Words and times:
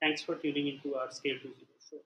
Thanks 0.00 0.22
for 0.22 0.34
tuning 0.34 0.66
into 0.68 0.94
our 0.96 1.10
Scale 1.12 1.36
to 1.42 1.48
Zero 1.52 1.76
show. 1.88 2.00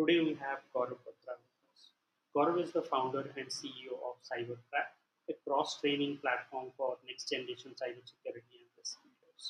Today 0.00 0.20
we 0.24 0.32
have 0.40 0.60
Gaurav 0.74 0.96
Batra 1.04 1.36
with 1.36 1.60
us. 1.68 1.92
Gaurav 2.34 2.56
is 2.62 2.72
the 2.72 2.80
founder 2.80 3.20
and 3.36 3.48
CEO 3.48 4.00
of 4.00 4.16
CyberFrat, 4.24 4.88
a 5.28 5.34
cross-training 5.46 6.16
platform 6.22 6.72
for 6.78 6.96
next-generation 7.06 7.72
cybersecurity 7.72 8.56
and 8.64 8.72
risk 8.78 8.96
leaders. 9.04 9.44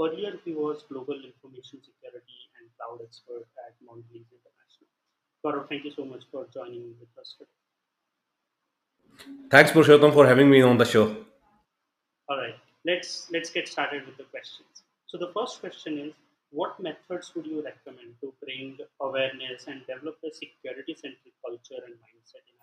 Earlier, 0.00 0.38
he 0.46 0.54
was 0.54 0.82
global 0.88 1.12
information 1.12 1.84
security 1.84 2.40
and 2.56 2.70
cloud 2.78 3.04
expert 3.04 3.44
at 3.66 3.76
Mondelez 3.84 4.24
International. 4.32 4.88
Gaurav, 5.44 5.68
thank 5.68 5.84
you 5.84 5.90
so 5.90 6.06
much 6.06 6.24
for 6.32 6.46
joining 6.54 6.94
with 6.98 7.12
us 7.20 7.34
today. 7.36 7.50
Thanks, 9.50 9.72
Purushottam, 9.72 10.14
for 10.14 10.26
having 10.26 10.48
me 10.48 10.62
on 10.62 10.78
the 10.78 10.86
show. 10.86 11.14
All 12.30 12.38
right, 12.38 12.56
let's 12.86 13.28
let's 13.30 13.50
get 13.50 13.68
started 13.68 14.06
with 14.06 14.16
the 14.16 14.24
questions. 14.24 14.84
So 15.06 15.18
the 15.18 15.30
first 15.34 15.60
question 15.60 15.98
is, 15.98 16.14
what 16.50 16.80
methods 16.80 17.32
would 17.34 17.46
you 17.46 17.62
recommend 17.62 18.14
to 18.20 18.34
bring 18.42 18.78
awareness 19.00 19.66
and 19.68 19.86
develop 19.86 20.18
a 20.24 20.32
security-centric 20.32 21.34
culture 21.44 21.82
and 21.86 21.94
mindset? 21.94 22.55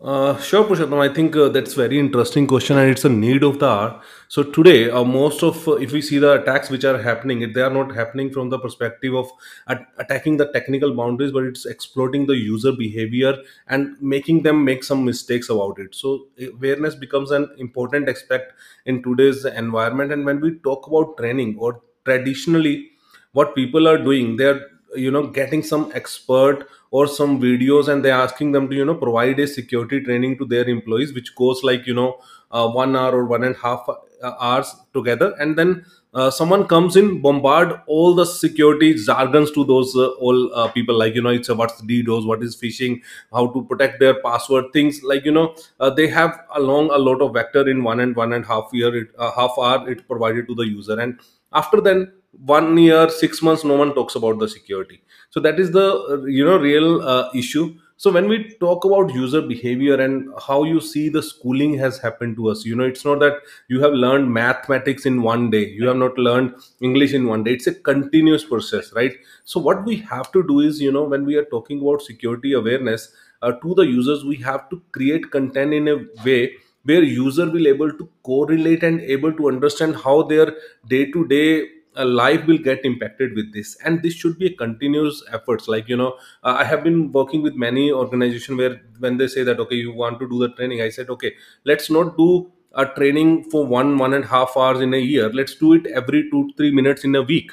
Uh, 0.00 0.36
sure, 0.38 0.64
Purushottam. 0.64 0.98
I 1.00 1.12
think 1.14 1.34
uh, 1.34 1.48
that's 1.48 1.72
very 1.74 1.98
interesting 1.98 2.46
question, 2.46 2.76
and 2.76 2.90
it's 2.90 3.06
a 3.06 3.08
need 3.08 3.42
of 3.42 3.58
the 3.58 3.66
hour. 3.66 4.02
So 4.28 4.42
today, 4.42 4.90
uh, 4.90 5.02
most 5.02 5.42
of 5.42 5.66
uh, 5.66 5.76
if 5.76 5.92
we 5.92 6.02
see 6.02 6.18
the 6.18 6.32
attacks 6.42 6.68
which 6.68 6.84
are 6.84 7.00
happening, 7.00 7.52
they 7.54 7.62
are 7.62 7.70
not 7.70 7.94
happening 7.94 8.30
from 8.30 8.50
the 8.50 8.58
perspective 8.58 9.14
of 9.14 9.30
at- 9.66 9.86
attacking 9.98 10.36
the 10.36 10.46
technical 10.52 10.94
boundaries, 10.94 11.32
but 11.32 11.44
it's 11.44 11.64
exploiting 11.64 12.26
the 12.26 12.36
user 12.36 12.72
behavior 12.72 13.34
and 13.68 13.96
making 14.02 14.42
them 14.42 14.62
make 14.62 14.84
some 14.84 15.06
mistakes 15.06 15.48
about 15.48 15.78
it. 15.78 15.94
So 15.94 16.26
awareness 16.50 16.94
becomes 16.94 17.30
an 17.30 17.48
important 17.56 18.08
aspect 18.10 18.52
in 18.84 19.02
today's 19.02 19.46
environment. 19.46 20.12
And 20.12 20.26
when 20.26 20.40
we 20.40 20.58
talk 20.58 20.86
about 20.86 21.16
training, 21.16 21.56
or 21.58 21.80
traditionally, 22.04 22.90
what 23.32 23.54
people 23.54 23.88
are 23.88 23.98
doing, 23.98 24.36
they're 24.36 24.60
you 24.96 25.10
know 25.10 25.26
getting 25.26 25.62
some 25.62 25.90
expert 25.94 26.68
or 26.98 27.06
some 27.08 27.40
videos 27.44 27.88
and 27.92 28.04
they're 28.04 28.22
asking 28.24 28.52
them 28.52 28.68
to 28.70 28.76
you 28.80 28.84
know 28.88 28.94
provide 29.04 29.40
a 29.44 29.46
security 29.52 30.00
training 30.08 30.38
to 30.38 30.44
their 30.52 30.68
employees 30.74 31.12
which 31.14 31.34
goes 31.42 31.62
like 31.68 31.86
you 31.92 31.94
know 32.00 32.10
uh, 32.50 32.68
one 32.68 32.94
hour 32.96 33.16
or 33.20 33.24
one 33.24 33.44
and 33.44 33.56
a 33.56 33.58
half 33.58 33.88
uh, 34.24 34.32
hours 34.40 34.74
together. 34.92 35.34
And 35.38 35.58
then 35.58 35.84
uh, 36.14 36.30
someone 36.30 36.66
comes 36.66 36.96
in 36.96 37.20
bombard 37.20 37.80
all 37.86 38.14
the 38.14 38.24
security 38.24 38.94
jargons 38.94 39.50
to 39.52 39.64
those 39.64 39.94
uh, 39.96 40.08
all 40.26 40.54
uh, 40.54 40.68
people. 40.68 40.96
Like 40.96 41.14
you 41.14 41.22
know 41.22 41.30
it's 41.30 41.48
a 41.48 41.54
what's 41.54 41.82
ddos 41.82 42.26
what 42.26 42.42
is 42.42 42.56
phishing 42.56 43.00
how 43.32 43.46
to 43.48 43.64
protect 43.64 44.00
their 44.00 44.14
password 44.22 44.72
things 44.72 45.02
like 45.02 45.24
you 45.24 45.32
know 45.32 45.54
uh, 45.80 45.90
they 45.90 46.06
have 46.08 46.38
along 46.54 46.90
a 46.90 46.98
lot 46.98 47.20
of 47.20 47.34
vector 47.34 47.68
in 47.68 47.82
one 47.82 48.00
and 48.00 48.14
one 48.16 48.32
and 48.32 48.46
half 48.46 48.70
year 48.72 48.94
it, 49.02 49.08
uh, 49.18 49.32
half 49.32 49.58
hour 49.58 49.90
it 49.90 50.06
provided 50.06 50.46
to 50.46 50.54
the 50.54 50.68
user. 50.68 50.98
And 51.00 51.18
after 51.52 51.80
then 51.80 52.12
one 52.44 52.76
year 52.78 53.08
six 53.08 53.42
months 53.42 53.64
no 53.64 53.74
one 53.76 53.94
talks 53.94 54.14
about 54.14 54.38
the 54.38 54.48
security. 54.48 55.02
So 55.30 55.40
that 55.40 55.58
is 55.60 55.70
the 55.72 56.24
you 56.28 56.44
know 56.44 56.58
real 56.58 57.02
uh, 57.02 57.30
issue. 57.34 57.74
So 57.96 58.10
when 58.10 58.28
we 58.28 58.50
talk 58.60 58.84
about 58.84 59.14
user 59.14 59.40
behavior 59.40 59.94
and 60.00 60.28
how 60.46 60.64
you 60.64 60.80
see 60.80 61.08
the 61.08 61.22
schooling 61.22 61.78
has 61.78 61.98
happened 61.98 62.36
to 62.36 62.48
us 62.50 62.64
you 62.64 62.74
know 62.74 62.84
it's 62.84 63.04
not 63.04 63.20
that 63.20 63.34
you 63.68 63.80
have 63.80 63.92
learned 63.92 64.32
mathematics 64.32 65.06
in 65.06 65.22
one 65.22 65.50
day. 65.50 65.64
You 65.68 65.86
have 65.88 65.96
not 65.96 66.18
learned 66.18 66.54
english 66.80 67.14
in 67.14 67.26
one 67.26 67.44
day. 67.44 67.52
It's 67.52 67.66
a 67.66 67.74
continuous 67.74 68.44
process 68.44 68.92
right? 68.92 69.12
So 69.44 69.60
what 69.60 69.84
we 69.84 69.96
have 69.96 70.32
to 70.32 70.42
do 70.46 70.60
is 70.60 70.80
you 70.80 70.92
know 70.92 71.04
when 71.04 71.24
we 71.24 71.36
are 71.36 71.44
talking 71.44 71.80
about 71.80 72.02
security 72.02 72.52
awareness 72.52 73.08
uh, 73.42 73.52
to 73.52 73.74
the 73.74 73.82
users 73.82 74.24
we 74.24 74.36
have 74.36 74.68
to 74.70 74.82
create 74.92 75.30
content 75.30 75.72
in 75.74 75.88
a 75.88 75.96
way 76.24 76.54
where 76.84 77.02
user 77.02 77.48
will 77.50 77.66
able 77.66 77.90
to 77.92 78.08
correlate 78.22 78.82
and 78.82 79.00
able 79.00 79.32
to 79.32 79.48
understand 79.48 79.96
how 79.96 80.22
their 80.22 80.52
day 80.88 81.10
to 81.10 81.26
day 81.28 81.66
life 82.02 82.46
will 82.46 82.58
get 82.58 82.84
impacted 82.84 83.34
with 83.34 83.52
this. 83.52 83.76
And 83.84 84.02
this 84.02 84.14
should 84.14 84.38
be 84.38 84.46
a 84.46 84.54
continuous 84.54 85.22
efforts. 85.32 85.68
Like 85.68 85.88
you 85.88 85.96
know 85.96 86.12
uh, 86.42 86.56
i 86.58 86.64
have 86.64 86.82
been 86.84 87.12
working 87.12 87.42
with 87.42 87.54
many 87.54 87.90
organization 87.92 88.56
where 88.56 88.80
when 88.98 89.16
they 89.18 89.26
say 89.26 89.42
that 89.44 89.60
okay 89.60 89.76
you 89.76 89.92
want 89.92 90.18
to 90.20 90.28
do 90.28 90.38
the 90.40 90.48
training 90.56 90.80
i 90.82 90.88
said 90.88 91.08
okay 91.10 91.32
let's 91.64 91.90
not 91.90 92.16
do 92.16 92.50
a 92.74 92.86
training 92.86 93.44
for 93.50 93.64
one 93.66 93.96
one 93.98 94.14
and 94.14 94.24
a 94.24 94.26
half 94.28 94.56
hours 94.56 94.80
in 94.80 94.92
a 94.94 94.98
year. 94.98 95.28
Let's 95.32 95.54
do 95.54 95.74
it 95.74 95.86
every 95.86 96.28
two 96.30 96.50
three 96.56 96.72
minutes 96.72 97.04
in 97.04 97.14
a 97.14 97.22
week. 97.22 97.52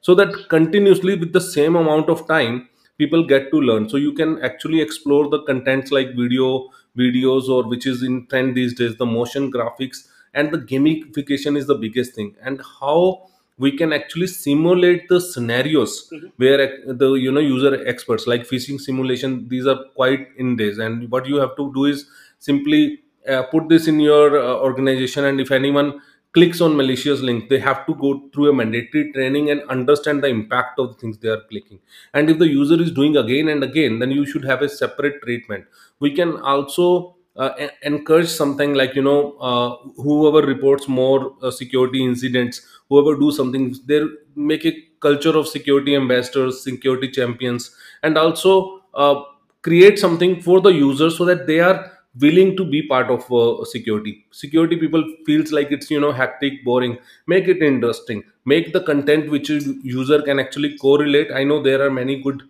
So 0.00 0.14
that 0.16 0.48
continuously 0.48 1.16
with 1.16 1.32
the 1.32 1.40
same 1.40 1.76
amount 1.76 2.08
of 2.08 2.26
time 2.26 2.68
people 2.98 3.24
get 3.26 3.50
to 3.50 3.60
learn. 3.60 3.88
So 3.88 3.96
you 3.96 4.12
can 4.12 4.42
actually 4.42 4.80
explore 4.80 5.28
the 5.28 5.42
contents 5.42 5.90
like 5.90 6.08
video 6.16 6.68
videos 6.96 7.48
or 7.48 7.68
which 7.68 7.86
is 7.86 8.02
in 8.02 8.26
trend 8.26 8.54
these 8.56 8.74
days 8.74 8.96
the 8.96 9.06
motion 9.06 9.50
graphics. 9.52 10.08
And 10.34 10.50
the 10.50 10.58
gamification 10.58 11.56
is 11.58 11.66
the 11.66 11.74
biggest 11.74 12.14
thing. 12.14 12.36
And 12.42 12.62
how 12.80 13.28
we 13.64 13.70
can 13.80 13.92
actually 13.96 14.26
simulate 14.26 15.02
the 15.12 15.20
scenarios 15.20 15.92
Mhm. 16.12 16.30
where 16.42 16.64
the 17.02 17.08
you 17.24 17.32
know 17.36 17.44
user 17.48 17.72
experts 17.92 18.26
like 18.32 18.46
phishing 18.52 18.78
simulation 18.88 19.36
these 19.52 19.66
are 19.72 19.78
quite 20.00 20.28
in 20.44 20.56
days. 20.62 20.78
And 20.78 21.10
what 21.10 21.26
you 21.32 21.36
have 21.44 21.54
to 21.60 21.66
do 21.78 21.84
is 21.94 22.06
simply 22.38 22.80
uh, 23.28 23.42
put 23.54 23.68
this 23.68 23.86
in 23.92 24.00
your 24.00 24.38
uh, 24.38 24.54
organization. 24.68 25.24
And 25.24 25.40
if 25.40 25.50
anyone 25.52 26.00
clicks 26.36 26.60
on 26.66 26.74
malicious 26.76 27.20
link 27.28 27.48
they 27.50 27.58
have 27.58 27.80
to 27.86 27.94
go 27.94 28.10
through 28.34 28.48
a 28.50 28.54
mandatory 28.60 29.12
training 29.12 29.50
and 29.50 29.62
understand 29.74 30.22
the 30.24 30.28
impact 30.28 30.78
of 30.78 30.88
the 30.92 30.94
things 31.00 31.18
they 31.18 31.28
are 31.28 31.42
clicking. 31.50 31.78
And 32.14 32.30
if 32.30 32.38
the 32.38 32.48
user 32.48 32.80
is 32.86 32.90
doing 32.90 33.16
again 33.16 33.48
and 33.48 33.62
again 33.62 33.98
then 33.98 34.10
you 34.10 34.24
should 34.26 34.44
have 34.44 34.62
a 34.62 34.68
separate 34.68 35.20
treatment. 35.22 35.66
We 36.00 36.10
can 36.20 36.36
also 36.38 37.16
uh, 37.36 37.50
encourage 37.82 38.28
something 38.28 38.74
like 38.74 38.94
you 38.94 39.02
know 39.02 39.32
uh, 39.40 39.76
whoever 40.02 40.46
reports 40.46 40.88
more 40.88 41.34
uh, 41.42 41.50
security 41.50 42.04
incidents 42.04 42.60
whoever 42.88 43.18
do 43.18 43.30
something 43.32 43.74
they 43.86 44.00
make 44.36 44.64
a 44.66 44.72
culture 45.00 45.36
of 45.40 45.48
security 45.48 45.94
ambassadors 45.96 46.62
security 46.62 47.10
champions 47.10 47.74
and 48.02 48.18
also 48.18 48.82
uh, 48.94 49.22
create 49.62 49.98
something 49.98 50.40
for 50.42 50.60
the 50.60 50.70
users 50.72 51.16
so 51.16 51.24
that 51.24 51.46
they 51.46 51.60
are 51.60 51.90
willing 52.20 52.56
to 52.56 52.64
be 52.64 52.82
part 52.86 53.08
of 53.10 53.32
uh, 53.32 53.64
security. 53.64 54.26
Security 54.30 54.76
people 54.76 55.02
feels 55.24 55.50
like 55.50 55.70
it's 55.72 55.90
you 55.90 55.98
know 56.00 56.12
hectic 56.12 56.62
boring. 56.64 56.98
Make 57.26 57.48
it 57.48 57.62
interesting. 57.62 58.22
Make 58.44 58.72
the 58.74 58.82
content 58.82 59.30
which 59.30 59.48
user 59.48 60.20
can 60.20 60.38
actually 60.38 60.76
correlate. 60.76 61.30
I 61.32 61.44
know 61.44 61.62
there 61.62 61.80
are 61.86 61.90
many 61.90 62.20
good 62.22 62.42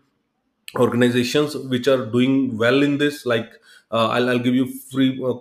organizations 0.76 1.54
which 1.56 1.86
are 1.88 2.06
doing 2.06 2.56
well 2.56 2.82
in 2.82 2.98
this 2.98 3.26
like 3.26 3.50
uh, 3.92 4.08
I'll, 4.08 4.30
I'll 4.30 4.38
give 4.38 4.54
you 4.54 4.66
free 4.66 5.20
uh, 5.22 5.34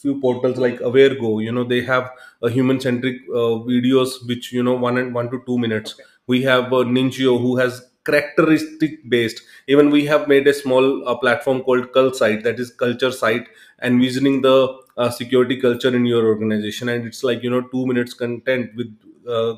few 0.00 0.20
portals 0.20 0.58
like 0.58 0.78
awarego. 0.80 1.42
You 1.42 1.52
know 1.52 1.64
they 1.64 1.82
have 1.82 2.10
a 2.42 2.50
human 2.50 2.80
centric 2.80 3.16
uh, 3.30 3.54
videos 3.72 4.26
which 4.26 4.52
you 4.52 4.62
know 4.62 4.74
one 4.74 4.98
and 4.98 5.14
one 5.14 5.30
to 5.30 5.42
two 5.46 5.58
minutes. 5.58 5.92
Okay. 5.94 6.02
we 6.32 6.42
have 6.42 6.72
uh, 6.72 6.78
ninjio 6.96 7.32
who 7.40 7.56
has 7.56 7.74
characteristic 8.08 8.94
based 9.12 9.40
even 9.66 9.90
we 9.90 10.04
have 10.06 10.28
made 10.28 10.46
a 10.46 10.54
small 10.54 10.86
uh, 11.08 11.14
platform 11.16 11.60
called 11.62 11.92
cult 11.92 12.14
site 12.16 12.42
that 12.44 12.58
is 12.64 12.70
culture 12.82 13.10
site 13.10 13.48
envisioning 13.82 14.40
the 14.42 14.56
uh, 14.96 15.10
security 15.10 15.60
culture 15.60 15.94
in 15.94 16.04
your 16.06 16.24
organization. 16.26 16.88
And 16.88 17.06
it's 17.06 17.22
like 17.24 17.42
you 17.42 17.50
know 17.50 17.62
two 17.62 17.86
minutes 17.86 18.14
content 18.14 18.70
with 18.76 18.92
uh, 19.28 19.54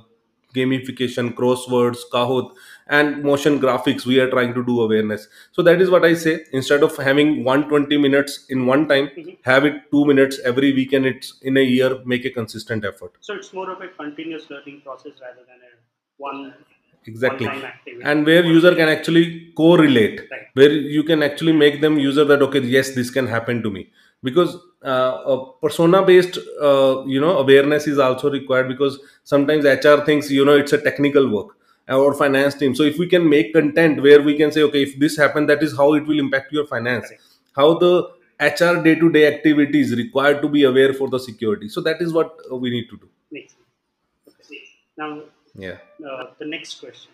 gamification 0.54 1.32
crosswords 1.34 1.98
kahoot 2.12 2.50
and 2.88 3.22
motion 3.22 3.60
graphics 3.60 4.06
we 4.06 4.18
are 4.20 4.30
trying 4.30 4.54
to 4.54 4.64
do 4.64 4.80
awareness. 4.80 5.28
So 5.52 5.62
that 5.62 5.80
is 5.80 5.90
what 5.90 6.04
i 6.04 6.14
say. 6.14 6.44
Instead 6.52 6.82
of 6.82 6.96
having 6.96 7.44
120 7.44 7.98
minutes 7.98 8.46
in 8.48 8.66
one 8.66 8.88
time 8.88 9.08
Mhm. 9.16 9.36
have 9.50 9.64
it 9.70 9.82
2 9.90 10.04
minutes 10.12 10.40
every 10.52 10.72
weekend. 10.72 11.06
It's 11.06 11.34
in 11.42 11.56
a 11.56 11.66
year 11.74 11.90
make 12.14 12.24
a 12.24 12.30
consistent 12.30 12.84
effort. 12.84 13.12
So 13.20 13.34
it's 13.34 13.52
more 13.52 13.70
of 13.70 13.80
a 13.82 13.88
continuous 13.88 14.48
learning 14.50 14.80
process 14.88 15.12
rather 15.20 15.44
than 15.50 15.60
a 15.70 15.72
one 16.16 16.54
exactly. 17.06 17.48
and 18.02 18.26
where 18.26 18.44
user 18.44 18.74
can 18.74 18.88
actually 18.88 19.52
correlate 19.56 20.18
Right. 20.30 20.46
where 20.54 20.72
you 20.96 21.02
can 21.10 21.22
actually 21.22 21.52
make 21.52 21.80
them 21.84 21.98
user 21.98 22.24
that 22.30 22.42
okay 22.46 22.60
yes 22.76 22.90
this 22.98 23.10
can 23.16 23.26
happen 23.34 23.62
to 23.66 23.70
me 23.76 23.82
because 24.22 24.56
uh, 24.84 25.22
a 25.26 25.52
persona 25.60 26.02
based 26.02 26.38
uh, 26.60 27.04
you 27.06 27.20
know 27.20 27.38
awareness 27.38 27.86
is 27.86 27.98
also 27.98 28.30
required 28.30 28.68
because 28.68 28.98
sometimes 29.24 29.64
hr 29.64 30.04
thinks 30.04 30.30
you 30.30 30.44
know 30.44 30.56
it's 30.56 30.72
a 30.72 30.80
technical 30.80 31.28
work 31.28 31.56
uh, 31.88 31.98
or 31.98 32.14
finance 32.14 32.54
team 32.54 32.74
so 32.74 32.82
if 32.82 32.98
we 32.98 33.06
can 33.06 33.28
make 33.28 33.52
content 33.52 34.02
where 34.02 34.22
we 34.22 34.36
can 34.36 34.52
say 34.52 34.62
okay 34.62 34.82
if 34.82 34.98
this 34.98 35.16
happened 35.16 35.48
that 35.48 35.62
is 35.62 35.76
how 35.76 35.94
it 35.94 36.06
will 36.06 36.18
impact 36.18 36.52
your 36.52 36.66
finance 36.66 37.06
Correct. 37.08 37.22
how 37.56 37.78
the 37.78 38.10
hr 38.40 38.82
day 38.82 38.94
to 38.94 39.10
day 39.10 39.26
activities 39.26 39.94
required 39.96 40.40
to 40.42 40.48
be 40.48 40.64
aware 40.64 40.92
for 40.92 41.08
the 41.08 41.18
security 41.18 41.68
so 41.68 41.80
that 41.80 42.00
is 42.00 42.12
what 42.12 42.38
uh, 42.50 42.56
we 42.56 42.70
need 42.70 42.88
to 42.88 42.96
do 42.96 43.08
Makes. 43.30 43.54
Okay. 44.26 44.62
Now, 44.96 45.22
yeah 45.54 45.78
uh, 46.08 46.26
the 46.38 46.46
next 46.46 46.80
question. 46.80 47.12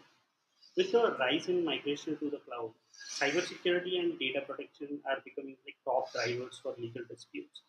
With 0.76 0.90
the 0.90 1.16
rise 1.20 1.48
in 1.48 1.64
migration 1.64 2.16
to 2.18 2.30
the 2.30 2.38
cloud, 2.38 2.72
cybersecurity 3.08 3.98
and 4.00 4.18
data 4.18 4.40
protection 4.42 5.00
are 5.06 5.20
becoming 5.24 5.56
like 5.64 5.76
top 5.84 6.12
drivers 6.12 6.58
for 6.62 6.74
legal 6.78 7.04
disputes. 7.08 7.62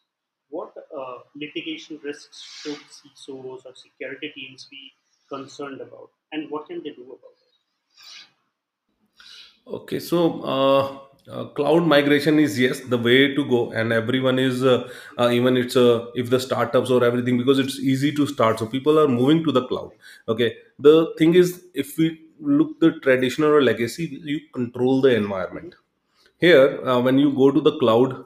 What 0.50 0.74
uh, 0.98 1.20
litigation 1.36 2.00
risks 2.04 2.42
should 2.42 2.80
CISOs 2.98 3.66
or 3.66 3.76
security 3.76 4.32
teams 4.36 4.66
be 4.70 4.94
concerned 5.30 5.82
about, 5.82 6.12
and 6.32 6.50
what 6.52 6.68
can 6.68 6.84
they 6.84 6.92
do 6.92 7.04
about 7.04 7.34
it? 7.42 7.54
Okay, 9.68 10.00
so 10.00 10.42
uh, 10.44 11.00
uh, 11.32 11.46
cloud 11.56 11.88
migration 11.88 12.38
is 12.40 12.60
yes 12.60 12.82
the 12.82 12.98
way 12.98 13.34
to 13.34 13.44
go 13.50 13.72
and 13.72 13.92
everyone 13.92 14.38
is 14.38 14.64
uh, 14.64 14.88
uh, 15.18 15.30
even 15.32 15.58
it's 15.58 15.76
uh, 15.76 16.06
if 16.14 16.30
the 16.30 16.40
startups 16.40 16.92
or 16.92 17.04
everything 17.04 17.38
because 17.38 17.58
it's 17.58 17.80
easy 17.80 18.12
to 18.14 18.28
start 18.28 18.60
so 18.60 18.68
people 18.68 19.00
are 19.00 19.08
moving 19.08 19.44
to 19.44 19.52
the 19.52 19.66
cloud 19.68 19.92
okay 20.28 20.56
the 20.78 21.12
thing 21.18 21.34
is 21.34 21.66
if 21.74 21.98
we 21.98 22.25
look 22.40 22.80
the 22.80 22.92
traditional 23.02 23.50
or 23.50 23.62
legacy 23.62 24.20
you 24.24 24.40
control 24.54 25.02
the 25.02 25.16
environment. 25.16 25.76
Here 26.40 26.86
uh, 26.88 27.02
when 27.02 27.20
you 27.20 27.32
go 27.34 27.52
to 27.52 27.62
the 27.62 27.78
cloud 27.80 28.26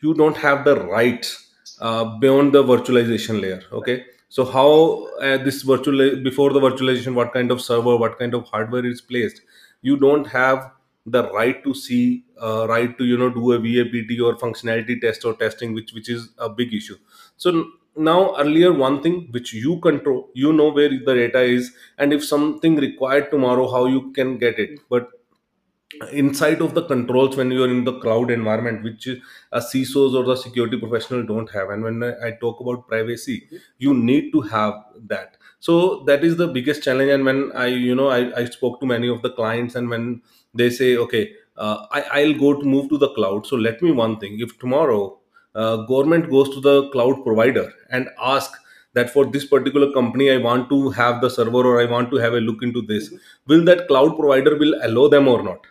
you 0.00 0.14
don't 0.14 0.36
have 0.36 0.64
the 0.64 0.76
rights 0.80 1.50
uh, 1.80 2.04
beyond 2.18 2.52
the 2.52 2.62
virtualization 2.62 3.40
layer 3.40 3.62
okay? 3.72 4.04
So 4.28 4.44
how 4.44 5.06
uh, 5.20 5.38
this 5.38 5.62
virtual 5.62 6.22
before 6.22 6.52
the 6.52 6.60
virtualization 6.60 7.14
what 7.14 7.32
kind 7.32 7.50
of 7.50 7.60
server 7.60 7.96
what 7.96 8.18
kind 8.18 8.34
of 8.34 8.44
hardware 8.48 8.84
is 8.84 9.00
placed? 9.00 9.40
You 9.82 9.96
don't 9.96 10.26
have 10.26 10.70
the 11.06 11.30
right 11.32 11.62
to 11.64 11.72
see 11.74 12.24
uh, 12.42 12.66
right 12.68 12.96
to 12.98 13.04
you 13.04 13.16
know 13.16 13.30
do 13.30 13.52
a 13.52 13.58
vapt 13.58 14.20
or 14.20 14.36
functionality 14.36 15.00
test 15.00 15.24
or 15.24 15.34
testing 15.34 15.72
which 15.72 15.92
which 15.94 16.08
is 16.10 16.28
a 16.38 16.48
big 16.48 16.74
issue. 16.74 16.96
So 17.36 17.66
now 17.98 18.34
earlier 18.38 18.72
one 18.72 19.02
thing 19.02 19.28
which 19.32 19.52
you 19.52 19.78
control 19.80 20.30
you 20.34 20.52
know 20.52 20.70
where 20.70 20.88
the 20.88 21.14
data 21.20 21.40
is 21.40 21.72
and 21.98 22.12
if 22.12 22.24
something 22.24 22.76
required 22.76 23.30
tomorrow 23.30 23.70
how 23.70 23.86
you 23.86 24.12
can 24.12 24.38
get 24.38 24.58
it. 24.58 24.80
But 24.88 25.08
inside 26.12 26.60
of 26.60 26.74
the 26.74 26.82
controls 26.84 27.36
when 27.36 27.50
you 27.50 27.64
are 27.64 27.68
in 27.70 27.82
the 27.84 27.98
cloud 28.00 28.30
environment 28.30 28.82
which 28.84 29.06
a 29.08 29.58
CISOs 29.58 30.14
or 30.14 30.22
the 30.24 30.36
security 30.36 30.78
professional 30.78 31.22
don't 31.24 31.50
have. 31.50 31.70
And 31.70 31.82
when 31.82 32.02
I 32.22 32.32
talk 32.32 32.60
about 32.60 32.86
privacy 32.86 33.48
you 33.78 33.94
need 33.94 34.30
to 34.32 34.42
have 34.42 34.74
that. 35.06 35.36
So 35.60 36.04
that 36.04 36.22
is 36.24 36.36
the 36.36 36.46
biggest 36.46 36.82
challenge. 36.82 37.10
And 37.10 37.24
when 37.24 37.52
I 37.54 37.66
you 37.66 37.94
know 37.94 38.08
I, 38.08 38.38
I 38.40 38.44
spoke 38.44 38.80
to 38.80 38.86
many 38.86 39.08
of 39.08 39.22
the 39.22 39.30
clients 39.30 39.74
and 39.76 39.88
when 39.88 40.20
they 40.54 40.68
say 40.70 40.96
okay 40.96 41.32
uh, 41.56 41.86
I, 41.90 42.02
I'll 42.20 42.34
go 42.38 42.54
to 42.60 42.64
move 42.64 42.88
to 42.90 42.98
the 42.98 43.08
cloud. 43.14 43.46
So 43.46 43.56
let 43.56 43.82
me 43.82 43.90
one 43.90 44.18
thing. 44.20 44.38
If 44.40 44.58
tomorrow 44.58 45.17
uh, 45.17 45.17
government 45.92 46.30
goes 46.30 46.48
to 46.54 46.60
the 46.60 46.88
cloud 46.90 47.24
provider 47.24 47.72
and 47.90 48.08
ask 48.22 48.52
that 48.94 49.10
for 49.10 49.24
this 49.26 49.46
particular 49.46 49.92
company 49.92 50.30
I 50.30 50.36
want 50.38 50.68
to 50.70 50.90
have 50.90 51.20
the 51.20 51.30
server 51.30 51.64
or 51.70 51.80
I 51.80 51.86
want 51.94 52.10
to 52.12 52.16
have 52.16 52.34
a 52.34 52.40
look 52.40 52.62
into 52.62 52.82
this. 52.82 53.12
Will 53.46 53.64
that 53.64 53.88
cloud 53.88 54.16
provider 54.16 54.56
will 54.56 54.74
allow 54.82 55.08
them 55.08 55.28
or 55.28 55.42
not? 55.42 55.66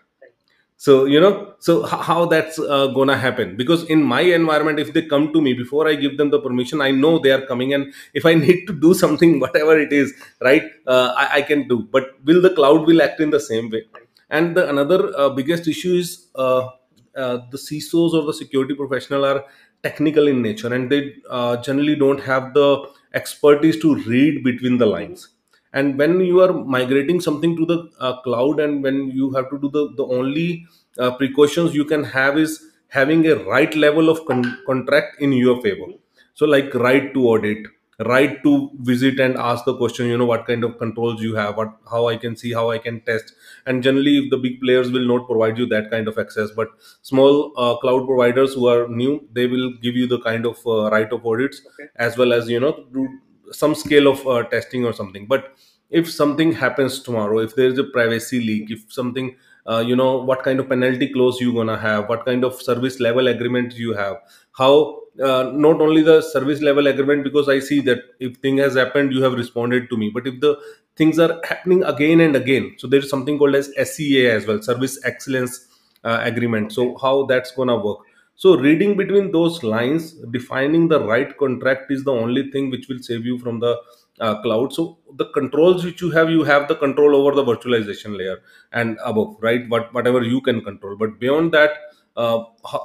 So 0.79 1.05
you 1.05 1.19
know 1.19 1.53
so 1.59 1.83
how 1.83 2.25
that's 2.25 2.59
uh, 2.59 2.87
gonna 2.97 3.17
happen? 3.17 3.55
Because 3.57 3.83
in 3.85 4.03
my 4.03 4.21
environment 4.21 4.79
if 4.79 4.93
they 4.93 5.01
come 5.13 5.33
to 5.33 5.41
me 5.41 5.53
before 5.53 5.87
i 5.87 5.95
give 5.95 6.17
them 6.19 6.29
the 6.29 6.39
permission 6.39 6.81
i 6.81 6.91
know 6.91 7.17
they 7.17 7.31
are 7.31 7.45
coming 7.47 7.73
and 7.73 7.93
if 8.13 8.27
i 8.31 8.33
need 8.45 8.67
to 8.67 8.73
do 8.73 8.93
something 8.93 9.39
whatever 9.39 9.79
it 9.85 9.91
is 9.91 10.13
right 10.41 10.63
uh, 10.85 11.13
I, 11.17 11.27
I 11.37 11.41
can 11.41 11.67
do. 11.67 11.87
But 11.91 12.11
will 12.25 12.41
the 12.41 12.53
cloud 12.59 12.85
will 12.85 13.01
act 13.01 13.19
in 13.19 13.31
the 13.31 13.39
same 13.39 13.71
way? 13.71 13.85
And 14.29 14.55
the 14.55 14.69
another 14.69 14.99
uh, 15.17 15.29
biggest 15.29 15.67
issue 15.67 15.95
is 15.95 16.27
uh, 16.35 16.69
uh, 17.17 17.39
the 17.49 17.57
CISOs 17.57 18.13
or 18.13 18.23
the 18.25 18.33
security 18.33 18.75
professional 18.75 19.25
are 19.25 19.43
technical 19.83 20.27
in 20.27 20.41
nature 20.41 20.73
and 20.73 20.91
they 20.91 21.15
uh, 21.29 21.57
generally 21.57 21.95
don't 21.95 22.19
have 22.21 22.53
the 22.53 22.85
expertise 23.13 23.79
to 23.81 23.95
read 24.03 24.43
between 24.43 24.77
the 24.77 24.85
lines. 24.85 25.29
And 25.73 25.97
when 25.97 26.19
you 26.21 26.41
are 26.41 26.53
migrating 26.53 27.19
something 27.21 27.55
to 27.57 27.65
the 27.65 27.89
uh, 27.99 28.21
cloud 28.21 28.59
and 28.59 28.81
when 28.83 29.11
you 29.11 29.31
have 29.33 29.49
to 29.49 29.59
do 29.59 29.69
the 29.69 29.83
the 29.97 30.05
only 30.19 30.65
uh, 30.97 31.11
precautions 31.21 31.75
you 31.75 31.85
can 31.85 32.03
have 32.03 32.37
is 32.37 32.59
having 32.89 33.25
a 33.27 33.35
right 33.53 33.75
level 33.75 34.09
of 34.09 34.25
con- 34.25 34.57
contract 34.65 35.21
in 35.21 35.33
your 35.33 35.61
favor. 35.61 35.89
So 36.33 36.45
like 36.45 36.73
right 36.73 37.13
to 37.13 37.27
audit 37.33 37.67
right 38.05 38.43
to 38.43 38.69
visit 38.81 39.19
and 39.19 39.37
ask 39.37 39.65
the 39.65 39.75
question 39.75 40.05
you 40.05 40.17
know 40.17 40.25
what 40.25 40.45
kind 40.45 40.63
of 40.63 40.77
controls 40.77 41.19
you 41.19 41.33
have 41.35 41.57
what 41.57 41.71
how 41.89 42.07
i 42.07 42.15
can 42.15 42.35
see 42.35 42.53
how 42.53 42.69
i 42.69 42.77
can 42.77 42.99
test 43.01 43.33
and 43.65 43.81
generally 43.81 44.17
if 44.19 44.29
the 44.29 44.37
big 44.37 44.59
players 44.61 44.91
will 44.91 45.07
not 45.11 45.25
provide 45.27 45.57
you 45.57 45.65
that 45.65 45.89
kind 45.89 46.07
of 46.07 46.17
access 46.19 46.51
but 46.55 46.67
small 47.01 47.51
uh, 47.57 47.75
cloud 47.77 48.05
providers 48.05 48.53
who 48.53 48.67
are 48.67 48.87
new 48.87 49.27
they 49.33 49.47
will 49.47 49.71
give 49.81 49.95
you 49.95 50.05
the 50.05 50.19
kind 50.19 50.45
of 50.45 50.59
uh, 50.67 50.91
right 50.91 51.11
of 51.11 51.25
audits 51.25 51.61
Okay. 51.73 51.89
as 51.95 52.17
well 52.17 52.33
as 52.33 52.47
you 52.47 52.59
know 52.59 52.85
do 52.93 53.07
some 53.51 53.73
scale 53.73 54.07
of 54.07 54.25
uh, 54.27 54.43
testing 54.43 54.85
or 54.85 54.93
something 54.93 55.25
but 55.25 55.55
if 55.89 56.11
something 56.11 56.51
happens 56.51 57.01
tomorrow 57.01 57.39
if 57.39 57.55
there 57.55 57.67
is 57.67 57.79
a 57.79 57.83
privacy 57.83 58.39
leak 58.41 58.69
if 58.69 58.91
something 58.91 59.35
uh, 59.69 59.83
you 59.85 59.95
know 59.95 60.17
what 60.23 60.43
kind 60.43 60.59
of 60.59 60.69
penalty 60.69 61.11
clause 61.11 61.39
you 61.39 61.53
gonna 61.53 61.77
have 61.77 62.07
what 62.09 62.25
kind 62.25 62.43
of 62.43 62.61
service 62.61 62.99
level 62.99 63.27
agreement 63.27 63.73
you 63.73 63.93
have 63.93 64.17
how 64.57 64.99
uh, 65.23 65.51
not 65.53 65.81
only 65.81 66.01
the 66.01 66.21
service 66.21 66.61
level 66.61 66.87
agreement 66.87 67.23
because 67.23 67.49
i 67.49 67.59
see 67.59 67.79
that 67.81 68.01
if 68.19 68.35
thing 68.37 68.57
has 68.57 68.75
happened 68.75 69.11
you 69.13 69.23
have 69.23 69.33
responded 69.33 69.89
to 69.89 69.97
me. 69.97 70.11
But 70.13 70.27
if 70.27 70.39
the 70.39 70.57
things 70.95 71.19
are 71.19 71.39
happening 71.43 71.83
again 71.83 72.19
and 72.21 72.35
again 72.35 72.75
so 72.77 72.87
there 72.87 72.99
is 72.99 73.09
something 73.09 73.37
called 73.37 73.55
as 73.55 73.95
sea 73.95 74.27
as 74.27 74.45
well 74.47 74.61
service 74.61 74.99
excellence 75.03 75.67
uh, 76.03 76.19
agreement. 76.23 76.71
So 76.73 76.97
how 76.97 77.25
that's 77.25 77.51
gonna 77.51 77.77
work? 77.77 77.99
So 78.35 78.55
reading 78.55 78.95
between 78.97 79.31
those 79.31 79.63
lines 79.63 80.13
defining 80.31 80.87
the 80.87 80.99
right 81.03 81.35
contract 81.37 81.91
is 81.91 82.03
the 82.03 82.11
only 82.13 82.51
thing 82.51 82.69
which 82.69 82.87
will 82.87 82.99
save 82.99 83.25
you 83.25 83.39
from 83.39 83.59
the 83.59 83.75
uh, 84.19 84.41
cloud. 84.41 84.73
So 84.73 84.97
the 85.15 85.25
controls 85.25 85.83
which 85.83 86.01
you 86.01 86.11
have 86.11 86.29
you 86.29 86.43
have 86.43 86.67
the 86.67 86.75
control 86.75 87.15
over 87.15 87.35
the 87.35 87.43
virtualization 87.43 88.17
layer 88.17 88.39
and 88.71 88.97
above 89.03 89.37
right? 89.41 89.67
What 89.69 89.93
whatever 89.93 90.21
you 90.21 90.41
can 90.41 90.61
control. 90.63 90.95
But 90.95 91.19
beyond 91.19 91.51
that 91.53 91.71
uh, 92.15 92.43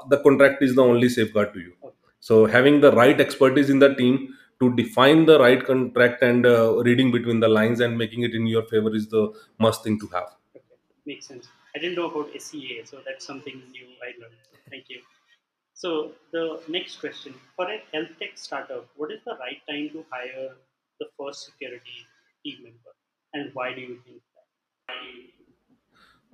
the 0.08 0.18
contract 0.18 0.62
is 0.62 0.74
the 0.74 0.82
only 0.82 1.08
safeguard 1.08 1.52
to 1.54 1.60
you. 1.60 1.72
So 2.28 2.46
having 2.56 2.80
the 2.84 2.92
right 3.00 3.20
expertise 3.26 3.70
in 3.74 3.78
the 3.84 3.92
team 4.00 4.16
to 4.60 4.74
define 4.80 5.26
the 5.30 5.38
right 5.44 5.64
contract 5.70 6.22
and 6.22 6.46
uh, 6.46 6.74
reading 6.88 7.10
between 7.16 7.40
the 7.40 7.48
lines 7.58 7.80
and 7.80 7.98
making 8.02 8.22
it 8.28 8.34
in 8.40 8.46
your 8.46 8.64
favor 8.72 8.94
is 9.00 9.08
the 9.16 9.24
must 9.66 9.82
thing 9.84 9.98
to 10.02 10.06
have 10.16 10.28
Okay. 10.56 10.76
Makes 11.06 11.26
sense. 11.26 11.48
I 11.74 11.78
didn't 11.78 11.96
know 11.96 12.10
about 12.10 12.30
SEA, 12.40 12.82
so 12.84 13.00
that's 13.06 13.26
something 13.26 13.56
new 13.70 13.88
I 14.06 14.10
learned. 14.20 14.36
Thank 14.70 14.86
you. 14.88 15.00
So 15.74 16.12
the 16.32 16.62
next 16.68 16.96
question 17.00 17.34
for 17.56 17.66
a 17.70 17.82
health 17.92 18.12
tech 18.20 18.32
startup, 18.36 18.88
what 18.96 19.12
is 19.12 19.20
the 19.24 19.36
right 19.40 19.60
time 19.68 19.90
to 19.94 20.04
hire 20.10 20.50
the 21.00 21.06
first 21.18 21.46
security 21.46 21.98
team 22.44 22.62
member, 22.64 22.94
and 23.34 23.50
why 23.54 23.74
do 23.74 23.80
you 23.82 24.00
think 24.06 24.22
that? 24.36 24.46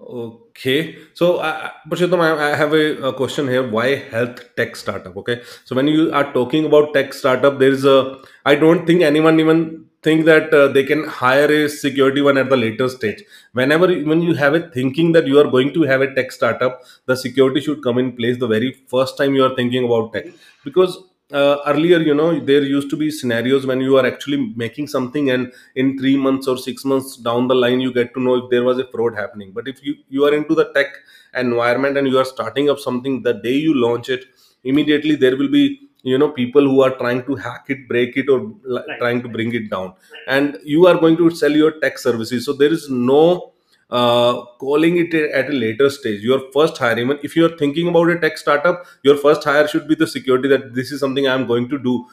Okay, 0.00 0.97
so 1.12 1.39
uh, 1.39 1.71
I, 1.91 2.53
I 2.53 2.55
have 2.55 2.73
a, 2.73 3.09
a 3.09 3.12
question 3.12 3.49
here. 3.49 3.69
Why 3.69 3.97
health 3.97 4.55
tech 4.55 4.77
startup? 4.77 5.17
Okay, 5.17 5.43
so 5.65 5.75
when 5.75 5.89
you 5.89 6.12
are 6.12 6.33
talking 6.33 6.65
about 6.67 6.95
tech 6.95 7.12
startup, 7.12 7.59
there 7.59 7.73
is 7.73 7.85
a. 7.85 8.21
I 8.47 8.55
don't 8.55 8.87
think 8.87 9.03
anyone 9.03 9.41
even 9.41 9.87
think 10.00 10.25
that 10.27 10.55
uh, 10.55 10.69
they 10.69 10.85
can 10.85 11.03
hire 11.03 11.50
a 11.50 11.69
security 11.69 12.21
one 12.21 12.39
at 12.39 12.49
the 12.49 12.56
later 12.56 12.89
stage. 12.89 13.25
Whenever 13.53 13.89
when 13.89 14.23
you 14.23 14.35
have 14.35 14.55
a 14.55 14.71
thinking 14.71 15.11
that 15.12 15.27
you 15.27 15.37
are 15.41 15.50
going 15.50 15.75
to 15.75 15.83
have 15.83 16.00
a 16.00 16.15
tech 16.15 16.31
startup, 16.31 16.81
the 17.06 17.17
security 17.17 17.61
should 17.61 17.83
come 17.83 17.99
in 17.99 18.12
place 18.12 18.39
the 18.39 18.47
very 18.47 18.73
first 18.87 19.19
time 19.19 19.35
you 19.35 19.45
are 19.45 19.56
thinking 19.56 19.85
about 19.85 20.12
tech, 20.12 20.27
because 20.65 20.97
uh, 21.32 21.56
earlier 21.66 21.98
you 22.00 22.14
know 22.14 22.28
there 22.40 22.62
used 22.62 22.88
to 22.90 22.96
be 22.96 23.10
scenarios 23.10 23.66
when 23.66 23.80
you 23.80 23.96
are 23.98 24.06
actually 24.06 24.38
making 24.56 24.86
something 24.86 25.30
and 25.30 25.52
in 25.75 25.99
three 25.99 26.16
months 26.16 26.49
or 26.49 26.56
six 26.56 26.85
months 26.85 27.16
down 27.16 27.49
the 27.49 27.54
line 27.54 27.80
you 27.80 27.92
get 27.92 28.14
to 28.14 28.20
know 28.20 28.35
if 28.37 28.50
there 28.50 28.64
was 28.64 28.78
a 28.78 28.87
fraud 28.92 29.14
happening. 29.14 29.52
But 29.52 29.68
if 29.68 29.85
you 29.85 29.97
you 30.08 30.25
are 30.25 30.35
into 30.35 30.54
the 30.54 30.66
tech 30.73 30.87
environment 31.35 31.99
and 31.99 32.06
you 32.08 32.18
are 32.18 32.25
starting 32.25 32.70
up 32.70 32.78
something 32.78 33.23
the 33.23 33.35
day 33.35 33.56
you 33.66 33.75
launch 33.75 34.08
it 34.08 34.25
immediately 34.64 35.14
there 35.16 35.37
will 35.37 35.50
be 35.50 35.64
you 36.02 36.16
know 36.16 36.30
people 36.30 36.62
who 36.62 36.80
are 36.82 36.94
trying 37.02 37.23
to 37.26 37.35
hack 37.35 37.66
it 37.68 37.87
break 37.88 38.16
it 38.16 38.28
or 38.28 38.38
Right. 38.76 38.99
trying 38.99 39.23
to 39.23 39.28
bring 39.28 39.52
it 39.54 39.70
down. 39.70 39.94
And 40.26 40.58
you 40.64 40.87
are 40.87 40.99
going 40.99 41.16
to 41.18 41.30
sell 41.30 41.50
your 41.50 41.73
tech 41.80 41.99
services. 41.99 42.44
So 42.47 42.52
there 42.52 42.73
is 42.73 42.88
no 42.90 43.52
uh, 43.90 44.45
calling 44.59 44.97
it 44.99 45.14
at 45.14 45.49
a 45.49 45.52
later 45.52 45.88
stage. 45.90 46.23
Your 46.23 46.40
first 46.52 46.76
hire 46.78 46.99
even 46.99 47.18
if 47.23 47.37
you 47.37 47.47
are 47.47 47.57
thinking 47.57 47.88
about 47.88 48.11
a 48.11 48.18
tech 48.21 48.37
startup 48.38 48.85
your 49.02 49.16
first 49.16 49.45
hire 49.45 49.66
should 49.66 49.88
be 49.88 49.95
the 49.95 50.07
security 50.07 50.49
that 50.49 50.75
this 50.75 50.92
is 50.92 51.00
something 51.00 51.26
i 51.26 51.35
am 51.35 51.47
going 51.47 51.68
to 51.68 51.78
do. 51.78 52.07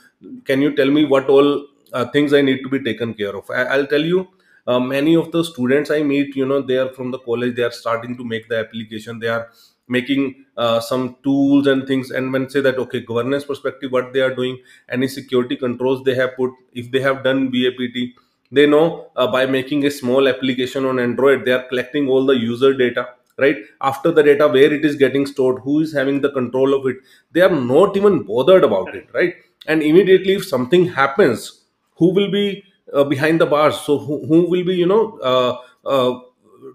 Can 0.46 0.62
you 0.62 0.76
tell 0.76 0.90
me 0.90 1.06
what 1.06 1.30
all 1.30 1.68
uh, 1.94 2.06
things 2.06 2.34
i 2.34 2.42
need 2.42 2.64
to 2.64 2.70
be 2.70 2.80
taken 2.80 3.14
care 3.14 3.36
of? 3.36 3.50
I, 3.50 3.64
i'll 3.76 3.88
tell 3.88 4.02
you 4.02 4.28
uh, 4.68 4.80
many 4.80 5.16
of 5.16 5.32
the 5.32 5.44
students 5.44 5.92
i 5.92 6.02
meet 6.04 6.36
you 6.36 6.46
know 6.46 6.62
they 6.62 6.78
are 6.78 6.90
from 6.90 7.12
the 7.12 7.20
college 7.20 7.56
they 7.56 7.64
are 7.64 7.72
starting 7.72 8.18
to 8.18 8.24
make 8.24 8.48
the 8.50 8.58
application 8.58 9.20
they 9.20 9.28
are 9.28 9.50
making 9.88 10.46
uh, 10.58 10.80
some 10.80 11.18
tools 11.24 11.68
and 11.68 11.86
things 11.88 12.10
and 12.10 12.34
when 12.34 12.50
say 12.50 12.62
that 12.62 12.78
okay 12.80 13.02
governance 13.02 13.44
perspective 13.44 13.92
what 13.92 14.14
they 14.14 14.22
are 14.22 14.34
doing 14.34 14.58
any 14.90 15.08
security 15.08 15.56
controls 15.56 16.04
they 16.04 16.16
have 16.16 16.36
put 16.36 16.52
if 16.74 16.90
they 16.92 17.00
have 17.02 17.24
done 17.24 17.52
vapt 17.52 18.14
they 18.52 18.66
know 18.68 19.12
uh, 19.16 19.28
by 19.28 19.46
making 19.46 19.86
a 19.86 19.92
small 19.92 20.28
application 20.28 20.86
on 20.86 21.00
android 21.00 21.46
they 21.46 21.52
are 21.52 21.64
collecting 21.70 22.08
all 22.08 22.26
the 22.26 22.38
user 22.38 22.74
data 22.74 23.08
right? 23.38 23.58
After 23.82 24.12
the 24.12 24.24
data 24.24 24.48
where 24.48 24.72
it 24.74 24.86
is 24.86 24.96
getting 24.96 25.26
stored 25.26 25.62
who 25.64 25.82
is 25.82 25.92
having 25.94 26.22
the 26.22 26.32
control 26.32 26.74
of 26.74 26.86
it 26.88 26.98
they 27.34 27.42
are 27.42 27.50
not 27.50 27.98
even 27.98 28.24
bothered 28.24 28.64
about 28.64 28.96
it 28.96 29.08
right? 29.14 29.34
And 29.68 29.82
immediately 29.84 30.34
if 30.34 30.46
something 30.46 30.88
happens 30.88 31.64
who 31.98 32.14
will 32.14 32.32
be 32.32 32.64
uh, 32.94 33.04
behind 33.04 33.42
the 33.42 33.46
bars? 33.46 33.80
So 33.82 33.98
who, 33.98 34.26
who 34.26 34.50
will 34.50 34.64
be 34.64 34.76
you 34.76 34.86
know 34.86 35.18
uh, 35.20 35.58
uh, 35.86 36.20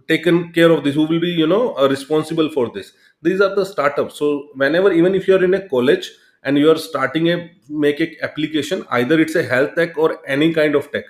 taken 0.09 0.53
care 0.53 0.71
of 0.71 0.85
this? 0.85 0.95
Who 0.95 1.07
will 1.07 1.21
be 1.21 1.29
you 1.29 1.47
know 1.47 1.75
uh, 1.77 1.89
responsible 1.89 2.51
for 2.51 2.71
this? 2.71 2.93
These 3.23 3.41
are 3.41 3.55
the 3.55 3.65
startups. 3.65 4.17
So 4.17 4.49
whenever 4.55 4.93
even 4.93 5.15
if 5.15 5.29
you 5.29 5.37
are 5.37 5.45
in 5.45 5.55
a 5.55 5.69
college 5.69 6.11
and 6.43 6.59
you 6.59 6.71
are 6.71 6.77
starting 6.79 7.31
a 7.31 7.51
make 7.69 8.01
a 8.01 8.17
application 8.25 8.85
either 8.91 9.21
it's 9.21 9.35
a 9.35 9.43
health 9.43 9.75
tech 9.75 9.97
or 9.99 10.19
any 10.27 10.53
kind 10.55 10.75
of 10.75 10.91
tech 10.91 11.05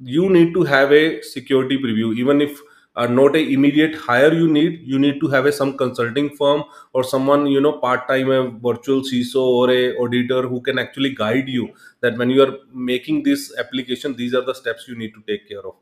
you 0.00 0.28
need 0.30 0.52
to 0.54 0.62
have 0.64 0.92
a 0.92 1.22
security 1.22 1.78
preview. 1.78 2.14
Even 2.16 2.40
if 2.40 2.60
uh, 2.96 3.06
not 3.06 3.34
a 3.34 3.40
immediate 3.52 3.94
hire 3.94 4.32
you 4.32 4.46
need 4.48 4.80
you 4.84 4.98
need 5.00 5.18
to 5.20 5.26
have 5.28 5.46
a 5.46 5.52
some 5.52 5.76
consulting 5.76 6.30
firm 6.36 6.62
or 6.92 7.02
someone 7.02 7.44
you 7.46 7.60
know 7.60 7.72
part 7.78 8.06
time 8.06 8.30
a 8.30 8.48
virtual 8.50 9.02
CISO 9.02 9.40
or 9.42 9.70
a 9.70 9.96
auditor 9.96 10.42
who 10.42 10.60
can 10.60 10.78
actually 10.78 11.12
guide 11.14 11.48
you 11.48 11.70
that 12.02 12.16
when 12.16 12.30
you 12.30 12.42
are 12.42 12.58
making 12.72 13.24
this 13.24 13.52
application 13.58 14.14
these 14.14 14.32
are 14.34 14.42
the 14.42 14.54
steps 14.54 14.86
you 14.88 14.96
need 14.96 15.12
to 15.14 15.22
take 15.26 15.48
care 15.48 15.66
of. 15.66 15.74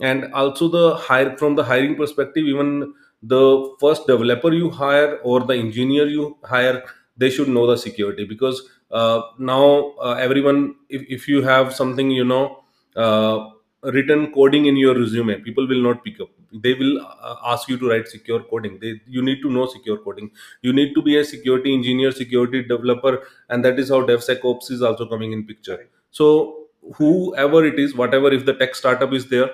And 0.00 0.32
also 0.32 0.68
the 0.68 0.94
hire 0.96 1.36
from 1.36 1.56
the 1.56 1.64
hiring 1.64 1.96
perspective 1.96 2.44
even 2.46 2.94
the 3.22 3.74
first 3.80 4.06
developer 4.06 4.52
you 4.52 4.70
hire 4.70 5.16
or 5.24 5.40
the 5.40 5.54
engineer 5.54 6.06
you 6.06 6.36
hire 6.44 6.84
they 7.16 7.30
should 7.30 7.48
know 7.48 7.66
the 7.66 7.76
security 7.76 8.24
because 8.24 8.62
uh, 8.92 9.22
now 9.38 9.92
uh, 10.00 10.12
everyone 10.20 10.76
if, 10.88 11.02
if 11.08 11.28
you 11.28 11.42
have 11.42 11.74
something 11.74 12.10
you 12.12 12.24
know 12.24 12.62
uh, 12.94 13.48
written 13.82 14.32
coding 14.32 14.66
in 14.66 14.76
your 14.76 14.94
resume. 14.94 15.40
People 15.40 15.68
will 15.68 15.82
not 15.82 16.04
pick 16.04 16.20
up. 16.20 16.28
They 16.52 16.74
will 16.74 17.00
uh, 17.00 17.36
ask 17.44 17.68
you 17.68 17.78
to 17.78 17.88
write 17.88 18.08
secure 18.08 18.40
coding. 18.40 18.78
They, 18.80 19.00
you 19.06 19.22
need 19.22 19.42
to 19.42 19.50
know 19.50 19.66
secure 19.66 19.98
coding. 19.98 20.30
You 20.62 20.72
need 20.72 20.94
to 20.94 21.02
be 21.02 21.18
a 21.18 21.24
security 21.24 21.74
engineer 21.74 22.10
security 22.12 22.62
developer 22.62 23.22
and 23.48 23.64
that 23.64 23.78
is 23.78 23.90
how 23.90 24.06
devsecops 24.06 24.70
is 24.70 24.82
also 24.82 25.06
coming 25.06 25.32
in 25.32 25.46
picture. 25.46 25.88
So 26.10 26.66
whoever 26.96 27.64
it 27.64 27.78
is 27.78 27.94
whatever 27.94 28.32
if 28.32 28.46
the 28.46 28.54
tech 28.54 28.74
startup 28.74 29.12
is 29.12 29.28
there 29.28 29.50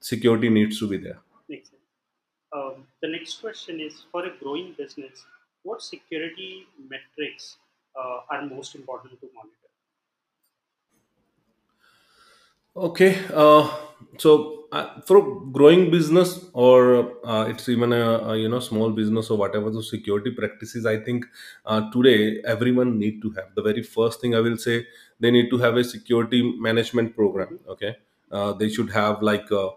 security 0.00 0.48
needs 0.48 0.78
to 0.80 0.88
be 0.88 0.96
there. 0.96 1.18
Makes 1.48 1.70
sense. 1.70 1.82
Um, 2.52 2.86
the 3.00 3.08
next 3.08 3.40
question 3.40 3.80
is 3.80 4.04
for 4.10 4.26
a 4.26 4.30
growing 4.42 4.74
business, 4.76 5.24
what 5.62 5.80
security 5.80 6.66
metrics 6.90 7.56
uh, 7.96 8.20
are 8.30 8.44
most 8.46 8.74
important 8.74 9.20
to 9.20 9.28
monitor? 9.34 9.61
Okay, 12.74 13.18
uh, 13.34 13.68
so 14.16 14.64
uh, 14.72 14.98
for 15.02 15.44
growing 15.52 15.90
business 15.90 16.46
or 16.54 17.12
uh, 17.26 17.44
it's 17.44 17.68
even 17.68 17.92
a, 17.92 18.18
a 18.32 18.36
you 18.38 18.48
know 18.48 18.60
small 18.60 18.90
business 18.90 19.28
or 19.28 19.36
whatever 19.36 19.70
the 19.70 19.82
security 19.82 20.30
practices, 20.30 20.86
I 20.86 20.96
think 20.98 21.26
uh, 21.66 21.90
today 21.90 22.40
everyone 22.46 22.98
need 22.98 23.20
to 23.22 23.30
have. 23.32 23.54
The 23.54 23.62
very 23.62 23.82
first 23.82 24.22
thing 24.22 24.34
I 24.34 24.40
will 24.40 24.56
say, 24.56 24.86
they 25.20 25.30
need 25.30 25.50
to 25.50 25.58
have 25.58 25.76
a 25.76 25.84
security 25.84 26.40
management 26.58 27.14
program. 27.14 27.58
Okay, 27.68 27.96
uh, 28.30 28.54
they 28.54 28.70
should 28.70 28.90
have 28.90 29.20
like 29.20 29.52
uh, 29.52 29.68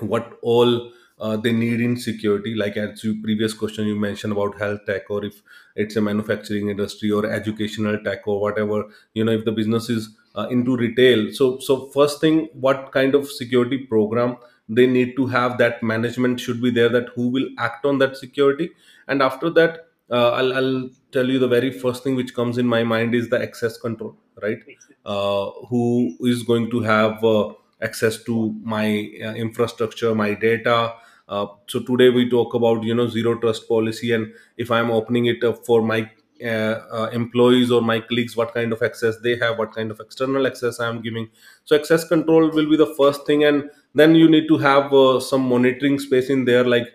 what 0.00 0.38
all 0.42 0.92
uh, 1.20 1.36
they 1.36 1.52
need 1.52 1.80
in 1.80 1.96
security 1.96 2.54
like 2.54 2.76
as 2.76 3.04
you 3.04 3.20
previous 3.22 3.54
question 3.54 3.86
you 3.86 3.94
mentioned 3.94 4.32
about 4.32 4.58
health 4.58 4.80
tech 4.86 5.08
or 5.10 5.24
if 5.24 5.42
it's 5.76 5.96
a 5.96 6.00
manufacturing 6.00 6.68
industry 6.70 7.10
or 7.10 7.24
educational 7.26 7.98
tech 8.02 8.26
or 8.26 8.40
whatever 8.40 8.84
you 9.14 9.24
know 9.24 9.32
if 9.32 9.44
the 9.44 9.52
business 9.52 9.88
is 9.88 10.16
uh, 10.34 10.46
into 10.50 10.76
retail. 10.76 11.32
So 11.32 11.58
so 11.58 11.86
first 11.88 12.20
thing 12.20 12.48
what 12.52 12.92
kind 12.92 13.14
of 13.14 13.30
security 13.30 13.78
program 13.78 14.36
they 14.68 14.86
need 14.86 15.16
to 15.16 15.26
have 15.26 15.58
that 15.58 15.82
management 15.82 16.40
should 16.40 16.62
be 16.62 16.70
there 16.70 16.88
that 16.88 17.08
who 17.14 17.28
will 17.28 17.48
act 17.58 17.84
on 17.84 17.98
that 17.98 18.16
security. 18.16 18.70
And 19.08 19.22
after 19.22 19.50
that 19.50 19.86
uh, 20.10 20.30
I'll, 20.32 20.52
I'll 20.52 20.90
tell 21.10 21.28
you 21.28 21.38
the 21.38 21.48
very 21.48 21.70
first 21.70 22.04
thing 22.04 22.14
which 22.16 22.34
comes 22.34 22.58
in 22.58 22.66
my 22.66 22.82
mind 22.82 23.14
is 23.14 23.28
the 23.28 23.40
access 23.42 23.76
control 23.78 24.16
right? 24.42 24.58
Uh, 25.04 25.50
who 25.68 26.16
is 26.20 26.42
going 26.44 26.70
to 26.70 26.80
have 26.80 27.22
uh, 27.24 27.52
access 27.80 28.22
to 28.24 28.54
my 28.62 29.10
uh, 29.24 29.34
infrastructure 29.34 30.14
my 30.14 30.34
data. 30.34 30.94
Uh, 31.28 31.46
so 31.66 31.80
today 31.80 32.08
we 32.08 32.28
talk 32.30 32.54
about 32.54 32.82
you 32.84 32.94
know 32.94 33.08
zero 33.08 33.36
trust 33.38 33.68
policy. 33.68 34.12
And 34.12 34.32
if 34.56 34.70
i'm 34.70 34.90
opening 34.90 35.26
it 35.26 35.42
up 35.44 35.64
for 35.66 35.82
my 35.82 36.08
employees 36.42 37.70
or 37.70 37.80
my 37.82 38.00
colleagues 38.00 38.36
what 38.36 38.52
kind 38.54 38.72
of 38.72 38.82
access 38.82 39.16
they 39.22 39.36
have 39.38 39.58
what 39.58 39.72
kind 39.74 39.90
of 39.90 40.00
external 40.00 40.46
access 40.46 40.80
i 40.80 40.88
am 40.88 41.00
giving 41.02 41.28
so 41.64 41.76
access 41.76 42.04
control 42.08 42.50
will 42.50 42.68
be 42.68 42.76
the 42.76 42.92
first 42.96 43.26
thing 43.26 43.44
and 43.44 43.70
then 43.94 44.14
you 44.14 44.28
need 44.28 44.48
to 44.48 44.58
have 44.58 44.92
uh, 44.92 45.20
some 45.20 45.42
monitoring 45.48 45.98
space 45.98 46.30
in 46.30 46.44
there 46.44 46.64
like 46.64 46.88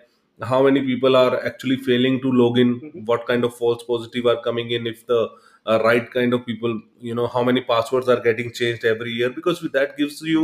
how 0.44 0.62
many 0.64 0.82
people 0.82 1.16
are 1.16 1.44
actually 1.46 1.78
failing 1.78 2.22
to 2.22 2.32
log 2.42 2.58
in 2.64 2.72
Mhm. 2.80 3.06
what 3.12 3.26
kind 3.30 3.44
of 3.48 3.56
false 3.62 3.84
positive 3.92 4.26
are 4.34 4.40
coming 4.48 4.72
in 4.78 4.88
if 4.94 5.06
the 5.12 5.22
uh, 5.66 5.80
right 5.84 6.12
kind 6.18 6.34
of 6.38 6.46
people 6.50 6.74
you 7.10 7.16
know 7.20 7.28
how 7.36 7.44
many 7.50 7.62
passwords 7.72 8.10
are 8.16 8.20
getting 8.28 8.52
changed 8.60 8.86
every 8.94 9.12
year 9.20 9.30
because 9.40 9.62
that 9.78 9.98
gives 10.02 10.22
you 10.34 10.44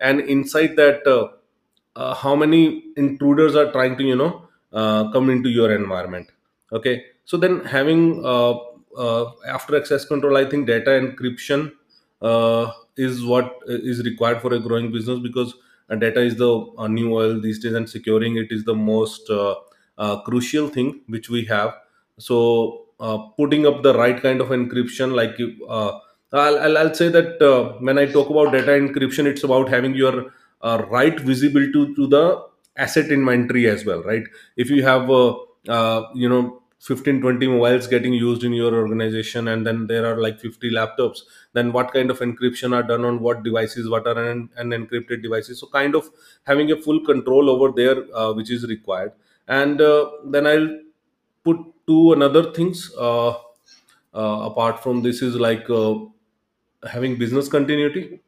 an 0.00 0.20
insight 0.36 0.74
that 0.82 1.06
uh, 1.16 1.28
uh, 1.96 2.14
how 2.14 2.34
many 2.44 2.62
intruders 2.96 3.54
are 3.62 3.70
trying 3.72 3.96
to 3.96 4.04
you 4.12 4.16
know 4.16 4.32
uh, 4.72 5.10
come 5.12 5.30
into 5.36 5.48
your 5.60 5.70
environment 5.74 6.28
okay. 6.72 7.04
So 7.24 7.36
then 7.36 7.64
having 7.64 8.24
uh, 8.24 8.54
uh, 8.96 9.30
after 9.46 9.76
access 9.76 10.04
control 10.04 10.36
i 10.36 10.44
think 10.44 10.66
data 10.66 10.90
encryption 10.90 11.70
uh, 12.22 12.70
is 12.96 13.24
what 13.24 13.58
is 13.68 14.02
required 14.04 14.40
for 14.40 14.52
a 14.54 14.58
growing 14.58 14.90
business 14.90 15.18
because 15.20 15.54
uh, 15.90 15.94
data 15.94 16.20
is 16.20 16.36
the 16.36 16.50
uh, 16.78 16.88
new 16.88 17.12
oil 17.14 17.40
these 17.40 17.58
days 17.58 17.74
and 17.74 17.88
securing 17.88 18.36
it 18.36 18.50
is 18.50 18.64
the 18.64 18.74
most 18.74 19.30
uh, 19.30 19.54
crucial 20.22 20.68
thing 20.68 21.00
which 21.06 21.28
we 21.30 21.44
have. 21.44 21.74
So 22.18 22.86
putting 23.36 23.66
up 23.66 23.82
the 23.82 23.94
right 23.94 24.20
kind 24.20 24.40
of 24.40 24.48
encryption 24.48 25.14
like 25.14 25.36
uh, 25.68 25.98
I'll, 26.32 26.58
I'll, 26.58 26.78
I'll 26.78 26.94
say 26.94 27.08
that 27.08 27.76
when 27.80 27.96
i 27.98 28.04
talk 28.06 28.28
about 28.30 28.52
data 28.52 28.72
encryption 28.72 29.24
it's 29.26 29.44
about 29.44 29.68
having 29.68 29.94
your 29.94 30.32
right 30.90 31.18
visibility 31.20 31.72
to, 31.72 31.94
to 31.94 32.06
the 32.08 32.42
asset 32.76 33.10
inventory 33.10 33.68
as 33.68 33.84
well 33.84 34.02
right? 34.02 34.24
If 34.56 34.68
you 34.70 34.82
have 34.82 35.08
uh, 35.68 36.02
you 36.14 36.28
know 36.28 36.62
15 36.78 37.20
20 37.20 37.48
mobiles 37.48 37.86
getting 37.88 38.12
used 38.14 38.44
in 38.44 38.52
your 38.52 38.72
organization 38.74 39.48
and 39.48 39.66
then 39.66 39.86
there 39.86 40.06
are 40.06 40.20
like 40.20 40.38
50 40.40 40.70
laptops 40.70 41.20
then 41.52 41.72
what 41.72 41.92
kind 41.92 42.10
of 42.10 42.20
encryption 42.20 42.74
are 42.74 42.82
done 42.82 43.04
on 43.04 43.18
what 43.20 43.42
devices 43.42 43.88
what 43.88 44.06
are 44.06 44.18
un- 44.30 44.48
unencrypted 44.60 45.22
devices? 45.22 45.58
So 45.60 45.66
kind 45.66 45.94
of 45.96 46.08
having 46.44 46.70
a 46.70 46.76
full 46.76 47.04
control 47.04 47.50
over 47.50 47.72
there 47.74 48.04
uh, 48.14 48.32
which 48.32 48.50
is 48.50 48.64
required. 48.66 49.12
And 49.48 49.80
uh, 49.80 50.10
then 50.26 50.46
i'll 50.46 50.68
put 51.44 51.58
two 51.86 52.12
another 52.12 52.52
things 52.52 52.90
uh, 52.98 53.30
uh, 53.30 54.40
apart 54.50 54.82
from 54.82 55.02
this 55.02 55.22
is 55.22 55.36
like 55.36 55.68
uh, 55.70 55.94
having 56.92 57.18
business 57.18 57.48
continuity 57.48 58.20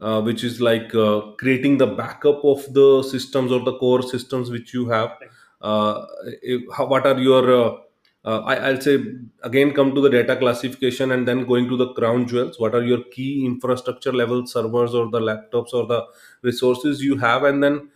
uh, 0.00 0.20
which 0.22 0.44
is 0.44 0.60
like 0.60 0.90
creating 1.38 1.78
the 1.78 1.86
backup 1.86 2.44
of 2.44 2.72
the 2.74 3.02
systems 3.02 3.50
or 3.50 3.60
the 3.64 3.76
core 3.78 4.02
systems 4.02 4.50
which 4.50 4.72
you 4.72 4.88
have. 4.88 5.10
Uh, 5.60 6.06
if, 6.42 6.62
how, 6.76 6.86
what 6.86 7.06
are 7.06 7.18
your 7.18 7.52
uh, 7.52 7.76
uh, 8.24 8.40
I, 8.40 8.56
I'll 8.56 8.80
say 8.80 9.02
again 9.42 9.72
come 9.72 9.94
to 9.94 10.00
the 10.00 10.10
data 10.10 10.36
classification 10.36 11.12
and 11.12 11.26
then 11.26 11.46
going 11.46 11.68
to 11.68 11.76
the 11.76 11.92
crown 11.94 12.26
jewels. 12.26 12.58
What 12.58 12.74
are 12.74 12.82
your 12.82 13.02
key 13.04 13.46
infrastructure 13.46 14.12
level 14.12 14.46
servers 14.46 14.94
or 14.94 15.10
the 15.10 15.20
laptops 15.20 15.72
or 15.72 15.86
the 15.86 16.04
resources 16.42 17.02
you 17.02 17.16
have, 17.16 17.44
and 17.44 17.62
then 17.62 17.90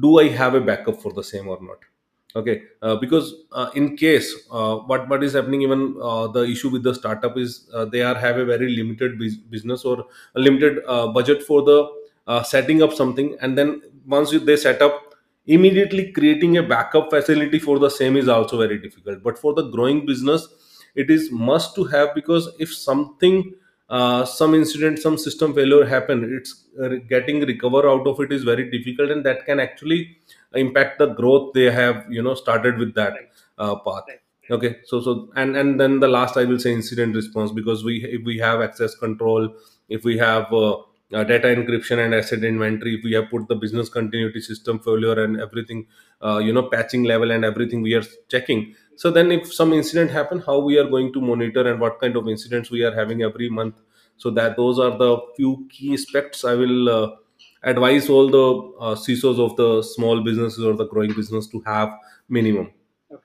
do 0.00 0.18
I 0.18 0.28
have 0.28 0.54
a 0.54 0.60
backup 0.60 1.00
for 1.00 1.12
the 1.12 1.22
same 1.24 1.48
or 1.48 1.58
not? 1.60 1.78
Okay, 2.36 2.62
uh, 2.82 2.96
because 2.96 3.34
uh, 3.52 3.70
in 3.74 3.96
case 3.96 4.34
uh, 4.52 4.76
what 4.76 5.08
what 5.08 5.24
is 5.24 5.32
happening, 5.32 5.62
even 5.62 5.94
the 5.94 6.46
issue 6.48 6.68
with 6.68 6.82
the 6.82 6.94
startup 6.94 7.38
is 7.38 7.70
they 7.90 8.02
are 8.02 8.14
have 8.14 8.36
a 8.36 8.44
very 8.44 8.68
limited 8.76 9.18
bus- 9.18 9.36
business 9.36 9.84
or 9.84 10.04
a 10.34 10.40
limited 10.40 10.84
budget 11.14 11.42
for 11.42 11.62
the 11.62 12.42
setting 12.44 12.82
up 12.82 12.92
something 12.92 13.36
and 13.40 13.56
then 13.56 13.80
once 14.06 14.32
you, 14.32 14.38
they 14.38 14.56
set 14.56 14.82
up 14.82 15.07
immediately 15.48 16.12
creating 16.12 16.58
a 16.58 16.62
backup 16.62 17.10
facility 17.10 17.58
for 17.58 17.78
the 17.78 17.88
same 17.90 18.16
is 18.16 18.28
also 18.28 18.58
very 18.58 18.78
difficult. 18.78 19.22
But 19.22 19.38
for 19.38 19.54
the 19.54 19.68
growing 19.70 20.04
business 20.06 20.46
it 20.94 21.10
is 21.10 21.30
must 21.30 21.74
to 21.74 21.84
have 21.84 22.14
because 22.14 22.48
if 22.58 22.74
something 22.74 23.54
uh, 23.88 24.24
some 24.24 24.54
incident 24.54 24.98
some 24.98 25.16
system 25.16 25.54
failure 25.54 25.84
happen 25.84 26.24
it's 26.38 26.64
uh, 26.82 26.88
getting 27.08 27.40
recover 27.40 27.88
out 27.88 28.06
of 28.06 28.20
it 28.20 28.30
is 28.30 28.44
very 28.44 28.70
difficult 28.70 29.10
and 29.10 29.24
that 29.24 29.46
can 29.46 29.58
actually 29.58 30.16
impact 30.54 30.98
the 30.98 31.06
growth 31.06 31.52
they 31.54 31.70
have 31.70 32.04
you 32.10 32.22
know 32.22 32.34
started 32.34 32.78
with 32.78 32.94
that 32.94 33.14
uh, 33.58 33.76
path. 33.76 34.04
Okay. 34.50 34.76
So 34.84 35.00
so 35.00 35.30
and 35.36 35.56
and 35.56 35.80
then 35.80 36.00
the 36.00 36.08
last 36.08 36.36
i 36.36 36.44
will 36.44 36.58
say 36.58 36.72
incident 36.72 37.14
response 37.14 37.52
because 37.52 37.84
we 37.84 38.04
if 38.04 38.24
we 38.24 38.38
have 38.38 38.60
access 38.60 38.94
control 38.94 39.54
if 39.88 40.04
we 40.04 40.18
have 40.18 40.52
uh, 40.52 40.76
uh, 41.14 41.24
data 41.24 41.48
encryption 41.48 42.04
and 42.04 42.14
asset 42.14 42.44
inventory 42.44 43.00
we 43.02 43.12
have 43.12 43.28
put 43.30 43.46
the 43.48 43.54
business 43.54 43.88
continuity 43.88 44.40
system 44.40 44.78
failure 44.78 45.24
and 45.24 45.40
everything 45.40 45.86
uh, 46.22 46.38
you 46.38 46.52
know 46.52 46.64
patching 46.64 47.04
level 47.04 47.30
and 47.30 47.44
everything 47.44 47.82
we 47.82 47.94
are 47.94 48.04
checking 48.28 48.74
so 48.96 49.10
then 49.10 49.32
if 49.32 49.52
some 49.52 49.72
incident 49.72 50.10
happen 50.10 50.42
how 50.46 50.58
we 50.58 50.78
are 50.78 50.88
going 50.88 51.12
to 51.12 51.20
monitor 51.20 51.66
and 51.70 51.80
what 51.80 52.00
kind 52.00 52.16
of 52.16 52.28
incidents 52.28 52.70
we 52.70 52.82
are 52.82 52.94
having 52.94 53.22
every 53.22 53.48
month 53.48 53.76
so 54.16 54.30
that 54.30 54.56
those 54.56 54.78
are 54.78 54.98
the 54.98 55.18
few 55.36 55.66
key 55.70 55.94
aspects 55.94 56.44
i 56.44 56.54
will 56.54 56.88
uh, 56.88 57.10
advise 57.64 58.08
all 58.08 58.28
the 58.30 58.46
uh, 58.80 58.94
CISOs 58.94 59.38
of 59.44 59.56
the 59.56 59.82
small 59.82 60.22
businesses 60.22 60.64
or 60.64 60.74
the 60.74 60.86
growing 60.86 61.12
business 61.12 61.48
to 61.48 61.60
have 61.66 61.90
minimum 62.28 62.70
Okay. 63.10 63.22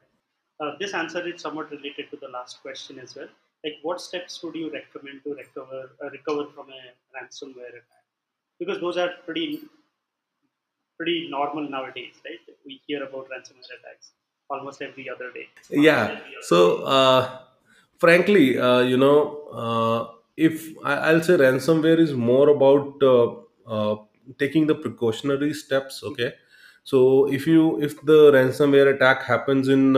Uh, 0.60 0.72
this 0.80 0.94
answer 0.94 1.28
is 1.28 1.42
somewhat 1.42 1.70
related 1.72 2.10
to 2.10 2.18
the 2.18 2.30
last 2.30 2.62
question 2.62 2.98
as 3.00 3.16
well. 3.16 3.28
Like, 3.64 3.80
what 3.82 4.02
steps 4.02 4.42
would 4.44 4.56
you 4.56 4.72
recommend 4.72 5.24
to 5.24 5.34
recover 5.36 5.92
uh, 6.04 6.10
recover 6.10 6.46
from 6.54 6.68
a 6.70 6.82
ransomware 7.16 7.70
attack? 7.70 8.04
Because 8.60 8.80
those 8.82 8.98
are 8.98 9.12
pretty 9.26 9.62
pretty 10.98 11.28
normal 11.30 11.70
nowadays, 11.70 12.14
right? 12.26 12.40
We 12.66 12.82
hear 12.88 13.04
about 13.04 13.30
ransomware 13.30 13.74
attacks 13.80 14.12
almost 14.50 14.82
every 14.82 15.10
other 15.10 15.32
day. 15.32 15.48
yeah 15.72 16.20
so 16.42 16.58
uh, 16.84 17.40
frankly 17.98 18.58
uh, 18.60 18.80
you 18.80 18.98
know 18.98 19.18
uh, 19.62 20.00
if 20.38 20.68
I, 20.84 20.94
i'll 21.10 21.22
say 21.28 21.36
ransomware 21.44 22.00
is 22.06 22.14
more 22.14 22.50
about 22.50 23.02
uh, 23.12 23.28
uh, 23.76 23.96
taking 24.38 24.68
the 24.68 24.76
precautionary 24.76 25.54
steps 25.54 26.04
okay 26.10 26.34
so 26.84 27.00
if 27.38 27.48
you 27.48 27.82
if 27.88 27.96
the 28.12 28.20
ransomware 28.38 28.94
attack 28.96 29.24
happens 29.24 29.70
in 29.78 29.96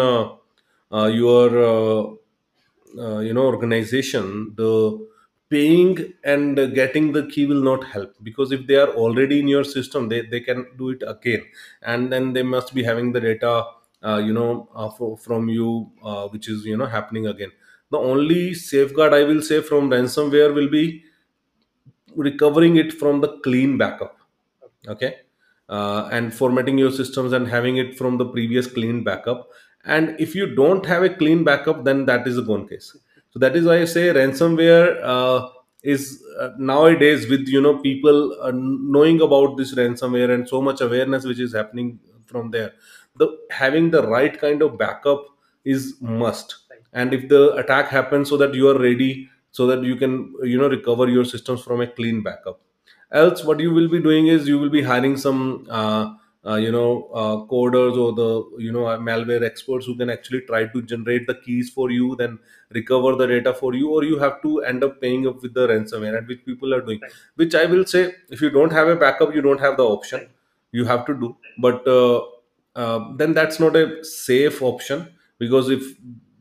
your 1.22 2.18
uh, 3.00 3.20
you 3.20 3.34
know 3.34 3.46
organization 3.46 4.54
the 4.56 5.08
paying 5.50 6.14
and 6.24 6.58
getting 6.74 7.12
the 7.12 7.26
key 7.28 7.46
will 7.46 7.62
not 7.62 7.84
help. 7.84 8.14
Because 8.24 8.52
if 8.52 8.66
they 8.68 8.76
are 8.76 8.90
already 8.90 9.40
in 9.40 9.48
your 9.48 9.64
system 9.64 10.10
they, 10.10 10.22
they 10.22 10.40
can 10.40 10.66
do 10.78 10.90
it 10.90 11.04
again. 11.06 11.44
And 11.84 12.12
then 12.12 12.34
they 12.34 12.44
must 12.44 12.74
be 12.74 12.84
having 12.84 13.12
the 13.12 13.22
data 13.22 13.64
uh, 14.04 14.18
you 14.18 14.34
know 14.34 14.70
uh, 14.76 14.90
fro- 14.90 15.16
from 15.16 15.50
you 15.50 15.92
uh, 16.04 16.28
which 16.28 16.50
is 16.50 16.66
you 16.66 16.78
know 16.78 16.86
happening 16.88 17.28
again. 17.28 17.52
The 17.92 18.00
only 18.00 18.54
safeguard 18.54 19.14
i 19.14 19.24
will 19.24 19.42
say 19.42 19.62
from 19.62 19.90
ransomware 19.90 20.54
will 20.54 20.70
be 20.70 21.04
recovering 22.16 22.78
it 22.78 22.94
from 22.94 23.22
the 23.22 23.38
clean 23.44 23.78
backup. 23.78 24.18
Okay? 24.88 25.16
Uh, 25.68 26.10
and 26.12 26.34
formatting 26.34 26.78
your 26.78 26.92
systems 26.92 27.34
and 27.34 27.48
having 27.48 27.78
it 27.78 27.98
from 27.98 28.18
the 28.18 28.26
previous 28.26 28.68
clean 28.68 29.04
backup 29.04 29.50
and 29.86 30.16
if 30.20 30.36
you 30.36 30.54
don't 30.56 30.86
have 30.86 31.04
a 31.04 31.10
clean 31.10 31.44
backup 31.44 31.84
then 31.84 32.06
that 32.06 32.28
is 32.28 32.38
a 32.38 32.42
gone 32.42 32.68
case. 32.68 32.96
So 33.32 33.40
that 33.40 33.56
is 33.56 33.66
why 33.66 33.82
i 33.82 33.86
say 33.86 34.04
ransomware 34.14 35.00
uh, 35.04 35.50
is 35.84 36.24
uh, 36.40 36.50
nowadays 36.58 37.30
with 37.30 37.48
you 37.48 37.62
know 37.62 37.78
people 37.80 38.38
uh, 38.42 38.52
knowing 38.54 39.22
about 39.22 39.58
this 39.58 39.76
ransomware 39.76 40.34
and 40.34 40.48
so 40.48 40.62
much 40.62 40.82
awareness 40.82 41.26
which 41.26 41.40
is 41.40 41.54
happening 41.54 42.00
from 42.26 42.52
there 42.52 42.72
the 43.18 43.28
having 43.52 43.92
the 43.92 44.08
right 44.08 44.40
kind 44.40 44.62
of 44.62 44.78
backup 44.78 45.26
is 45.64 45.96
must. 46.02 46.56
And 46.94 47.14
if 47.14 47.28
the 47.28 47.54
attack 47.56 47.90
happens 47.90 48.30
so 48.30 48.38
that 48.38 48.54
you 48.54 48.70
are 48.70 48.80
ready 48.80 49.30
so 49.52 49.68
that 49.68 49.84
you 49.84 49.96
can 49.96 50.34
you 50.44 50.58
know 50.58 50.70
recover 50.70 51.08
your 51.10 51.26
systems 51.26 51.62
from 51.62 51.82
a 51.82 51.88
clean 51.88 52.24
backup. 52.24 52.60
Else 53.12 53.44
what 53.44 53.60
you 53.60 53.72
will 53.74 53.88
be 53.90 54.02
doing 54.02 54.28
is 54.28 54.48
you 54.48 54.60
will 54.60 54.70
be 54.70 54.82
hiring 54.82 55.18
some 55.18 55.68
uh, 56.48 56.56
you 56.56 56.72
know 56.72 57.10
uh, 57.14 57.36
coders 57.54 57.98
or 58.04 58.14
the 58.14 58.30
you 58.64 58.72
know 58.72 58.86
uh, 58.88 58.98
malware 58.98 59.44
experts 59.44 59.86
who 59.86 59.96
can 59.98 60.10
actually 60.10 60.42
try 60.42 60.66
to 60.66 60.82
generate 60.82 61.26
the 61.28 61.36
keys 61.46 61.70
for 61.70 61.90
you 61.92 62.16
then 62.16 62.38
recover 62.72 63.16
the 63.16 63.28
data 63.28 63.54
for 63.54 63.74
you 63.74 63.90
or 63.90 64.04
you 64.04 64.20
have 64.20 64.42
to 64.42 64.60
end 64.62 64.84
up 64.84 65.00
paying 65.02 65.28
up 65.28 65.42
with 65.42 65.54
the 65.54 65.68
ransomware 65.68 66.18
and 66.18 66.28
which 66.28 66.46
people 66.46 66.74
are 66.74 66.82
doing 66.82 67.00
Right. 67.02 67.12
which 67.36 67.56
i 67.56 67.66
will 67.66 67.86
say 67.86 68.04
if 68.30 68.42
you 68.42 68.50
don't 68.50 68.72
have 68.80 68.88
a 68.88 68.96
backup 68.96 69.34
you 69.36 69.42
don't 69.42 69.60
have 69.68 69.78
the 69.78 69.86
option 69.96 70.20
Right. 70.20 70.30
you 70.72 70.86
have 70.86 71.06
to 71.08 71.14
do 71.26 71.36
but 71.58 71.88
uh, 71.88 72.22
uh, 72.76 73.00
then 73.18 73.34
that's 73.34 73.60
not 73.60 73.76
a 73.76 74.04
safe 74.04 74.62
option 74.62 75.08
because 75.40 75.70
if 75.70 75.84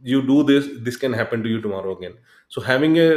you 0.03 0.21
do 0.23 0.43
this 0.43 0.67
this 0.87 0.97
can 0.97 1.13
happen 1.13 1.43
to 1.43 1.49
you 1.49 1.61
tomorrow 1.61 1.97
again 1.97 2.15
so 2.49 2.61
having 2.61 2.99
a 2.99 3.09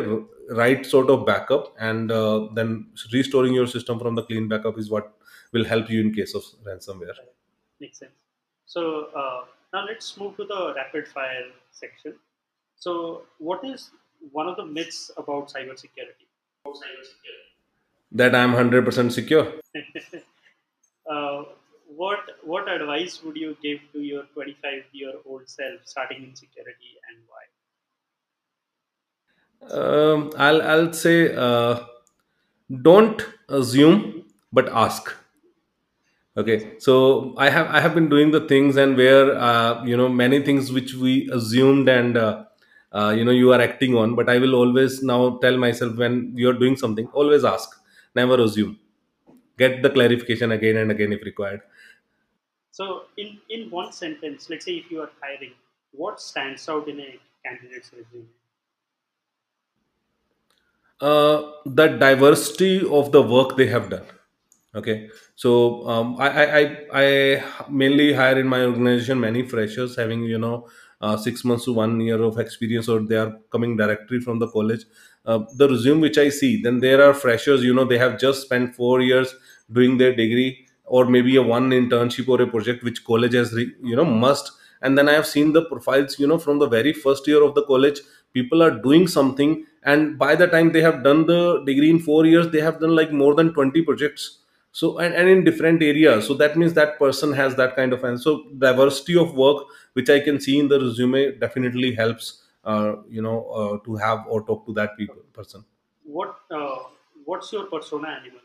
right 0.61 0.85
sort 0.85 1.09
of 1.09 1.25
backup 1.25 1.73
and 1.79 2.11
uh, 2.11 2.47
then 2.53 2.87
restoring 3.13 3.53
your 3.53 3.67
system 3.67 3.99
from 3.99 4.15
the 4.15 4.23
clean 4.23 4.47
backup 4.47 4.77
is 4.77 4.89
what 4.89 5.11
will 5.53 5.65
help 5.65 5.89
you 5.89 6.01
in 6.01 6.13
case 6.13 6.33
of 6.35 6.43
ransomware 6.65 7.15
Makes 7.79 7.99
sense. 7.99 8.11
So 8.65 9.05
uh, 9.15 9.45
now 9.73 9.85
let's 9.85 10.17
move 10.17 10.35
to 10.37 10.45
the 10.45 10.73
rapid 10.75 11.07
fire 11.07 11.45
section. 11.71 12.13
So, 12.75 13.23
what 13.39 13.63
is 13.65 13.91
one 14.31 14.47
of 14.47 14.57
the 14.57 14.65
myths 14.65 15.11
about 15.17 15.49
cybersecurity? 15.49 16.27
About 16.65 16.75
cybersecurity. 16.75 17.51
that 18.11 18.35
i'm 18.35 18.51
100% 18.51 19.13
secure 19.13 19.45
uh, 21.11 21.43
what 22.01 22.19
what 22.43 22.69
advice 22.73 23.23
would 23.23 23.35
you 23.37 23.55
give 23.61 23.79
to 23.93 23.99
your 24.01 24.23
25 24.33 24.83
year 24.91 25.13
old 25.25 25.49
self 25.49 25.81
starting 25.85 26.23
in 26.23 26.35
security 26.35 26.91
and 27.09 27.17
why? 27.27 27.43
um, 29.71 30.31
i'll 30.37 30.61
i'll 30.61 30.93
say 30.93 31.33
uh, 31.35 31.79
don't 32.81 33.25
assume 33.49 34.25
but 34.51 34.69
ask 34.69 35.13
okay 36.41 36.57
so 36.85 36.93
i 37.45 37.49
have 37.55 37.67
i 37.67 37.79
have 37.85 37.93
been 37.97 38.09
doing 38.13 38.29
the 38.35 38.41
things 38.51 38.77
and 38.83 38.97
where 39.01 39.25
uh, 39.49 39.83
you 39.91 39.97
know 40.01 40.07
many 40.23 40.39
things 40.47 40.71
which 40.77 40.93
we 41.05 41.13
assumed 41.37 41.89
and 41.89 42.17
uh, 42.25 42.43
uh, 42.97 43.11
you 43.17 43.23
know 43.27 43.35
you 43.41 43.51
are 43.55 43.61
acting 43.67 43.95
on 44.01 44.15
but 44.19 44.29
i 44.29 44.37
will 44.43 44.55
always 44.61 45.01
now 45.11 45.21
tell 45.45 45.57
myself 45.65 45.95
when 46.03 46.15
you're 46.43 46.59
doing 46.63 46.75
something 46.83 47.07
always 47.21 47.43
ask 47.55 47.69
never 48.15 48.41
assume. 48.41 48.79
Get 49.59 49.83
the 49.83 49.89
clarification 49.91 50.51
again 50.53 50.77
and 50.77 50.91
again 50.91 51.13
if 51.13 51.23
required. 51.23 51.61
So, 52.71 53.07
in 53.17 53.41
in 53.49 53.69
one 53.69 53.91
sentence, 53.91 54.49
let's 54.49 54.63
say 54.63 54.77
if 54.77 54.89
you 54.89 55.01
are 55.01 55.11
hiring, 55.21 55.55
what 55.91 56.21
stands 56.21 56.69
out 56.69 56.87
in 56.87 56.97
a 57.01 57.19
candidate's 57.43 57.91
resume? 57.91 58.29
uh, 61.01 61.51
the 61.65 61.87
diversity 61.87 62.85
of 62.87 63.11
the 63.11 63.21
work 63.21 63.55
they 63.57 63.67
have 63.67 63.89
done 63.89 64.05
okay. 64.75 65.09
So 65.35 65.87
um, 65.87 66.15
I, 66.19 66.27
I 66.29 66.45
i 66.61 67.03
I 67.03 67.43
mainly 67.69 68.13
hire 68.13 68.39
in 68.39 68.47
my 68.47 68.63
organization 68.63 69.19
many 69.19 69.43
freshers 69.47 69.95
having 69.95 70.23
you 70.23 70.37
know 70.39 70.67
uh, 71.01 71.17
six 71.17 71.43
months 71.45 71.65
to 71.65 71.73
one 71.73 71.99
year 72.01 72.21
of 72.21 72.39
experience 72.39 72.87
or 72.89 72.99
they 73.01 73.15
are 73.17 73.33
coming 73.51 73.77
directly 73.77 74.19
from 74.19 74.39
the 74.39 74.47
college. 74.47 74.85
Uh, 75.25 75.39
the 75.57 75.67
resume 75.67 75.99
which 75.99 76.17
i 76.17 76.29
see 76.29 76.61
then 76.61 76.79
there 76.79 77.01
are 77.05 77.13
freshers 77.13 77.61
you 77.61 77.73
know 77.73 77.83
they 77.83 77.97
have 77.97 78.17
just 78.17 78.43
spent 78.43 78.73
four 78.73 79.01
years 79.01 79.33
doing 79.73 79.97
their 79.97 80.15
degree 80.15 80.65
or 80.85 81.05
maybe 81.05 81.35
a 81.35 81.41
one 81.41 81.69
internship 81.71 82.29
or 82.29 82.41
a 82.41 82.47
project 82.47 82.81
which 82.81 83.03
college 83.03 83.33
has 83.33 83.51
re, 83.53 83.69
you 83.83 83.95
know 83.95 84.05
must. 84.05 84.51
And 84.81 84.97
then 84.97 85.09
i 85.09 85.13
have 85.13 85.27
seen 85.27 85.51
the 85.53 85.63
profiles 85.65 86.17
you 86.19 86.27
know 86.27 86.37
from 86.37 86.59
the 86.59 86.67
very 86.67 86.93
first 86.93 87.27
year 87.27 87.43
of 87.43 87.55
the 87.55 87.63
college. 87.63 87.99
People 88.33 88.61
are 88.63 88.71
doing 88.71 89.07
something 89.07 89.65
and 89.83 90.17
by 90.19 90.35
the 90.35 90.47
time 90.47 90.71
they 90.71 90.81
have 90.81 91.03
done 91.03 91.25
the 91.25 91.63
degree 91.65 91.89
in 91.89 91.99
four 91.99 92.25
years 92.25 92.49
they 92.51 92.61
have 92.61 92.79
done 92.79 92.95
like 92.95 93.11
more 93.11 93.33
than 93.35 93.53
20 93.53 93.81
projects 93.81 94.39
so 94.79 94.97
and, 94.99 95.13
and 95.19 95.29
in 95.33 95.43
different 95.43 95.81
areas 95.81 96.27
so 96.27 96.33
that 96.41 96.57
means 96.61 96.73
that 96.73 96.97
person 96.99 97.33
has 97.33 97.55
that 97.61 97.75
kind 97.75 97.93
of 97.93 98.03
and 98.03 98.19
so 98.25 98.33
diversity 98.65 99.15
of 99.23 99.33
work 99.43 99.63
which 99.93 100.09
i 100.09 100.19
can 100.19 100.39
see 100.47 100.57
in 100.59 100.67
the 100.73 100.79
resume 100.85 101.21
definitely 101.45 101.93
helps 102.01 102.43
uh, 102.65 102.93
you 103.17 103.21
know 103.21 103.37
uh, 103.61 103.77
to 103.85 103.95
have 103.95 104.25
or 104.27 104.41
talk 104.51 104.65
to 104.65 104.73
that 104.81 104.97
people 104.97 105.15
person 105.39 105.63
What 106.05 106.39
uh, 106.49 106.77
what's 107.25 107.53
your 107.53 107.65
persona 107.67 108.07
animal? 108.07 108.41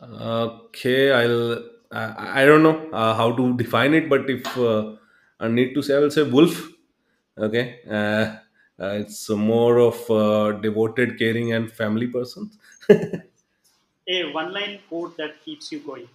okay 0.00 1.10
i'll 1.12 1.62
i, 1.92 2.42
I 2.42 2.44
don't 2.46 2.62
know 2.62 2.76
uh, 2.92 3.14
how 3.14 3.32
to 3.36 3.56
define 3.56 3.94
it 3.94 4.08
but 4.08 4.28
if 4.30 4.46
uh, 4.58 4.94
i 5.40 5.48
need 5.48 5.74
to 5.74 5.82
say 5.82 5.96
i 5.96 5.98
will 5.98 6.10
say 6.10 6.22
wolf 6.22 6.56
okay 7.38 7.80
uh, 7.90 8.24
uh, 8.82 8.94
it's 9.02 9.28
more 9.30 9.78
of 9.80 10.62
devoted 10.62 11.18
caring 11.18 11.52
and 11.52 11.70
family 11.72 12.06
person. 12.06 12.50
A 14.08 14.32
one 14.32 14.52
line 14.52 14.80
quote 14.88 15.16
that 15.18 15.40
keeps 15.44 15.70
you 15.70 15.78
going. 15.78 16.08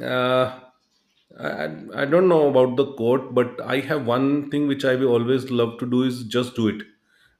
Uh, 0.00 0.60
I, 1.38 1.68
I 1.94 2.04
don't 2.04 2.28
know 2.28 2.48
about 2.48 2.76
the 2.76 2.92
quote, 2.94 3.34
but 3.34 3.60
I 3.64 3.80
have 3.80 4.06
one 4.06 4.50
thing 4.50 4.66
which 4.68 4.84
I 4.84 4.94
will 4.94 5.08
always 5.08 5.50
love 5.50 5.78
to 5.78 5.86
do 5.86 6.02
is 6.04 6.24
just 6.24 6.54
do 6.56 6.68
it. 6.68 6.82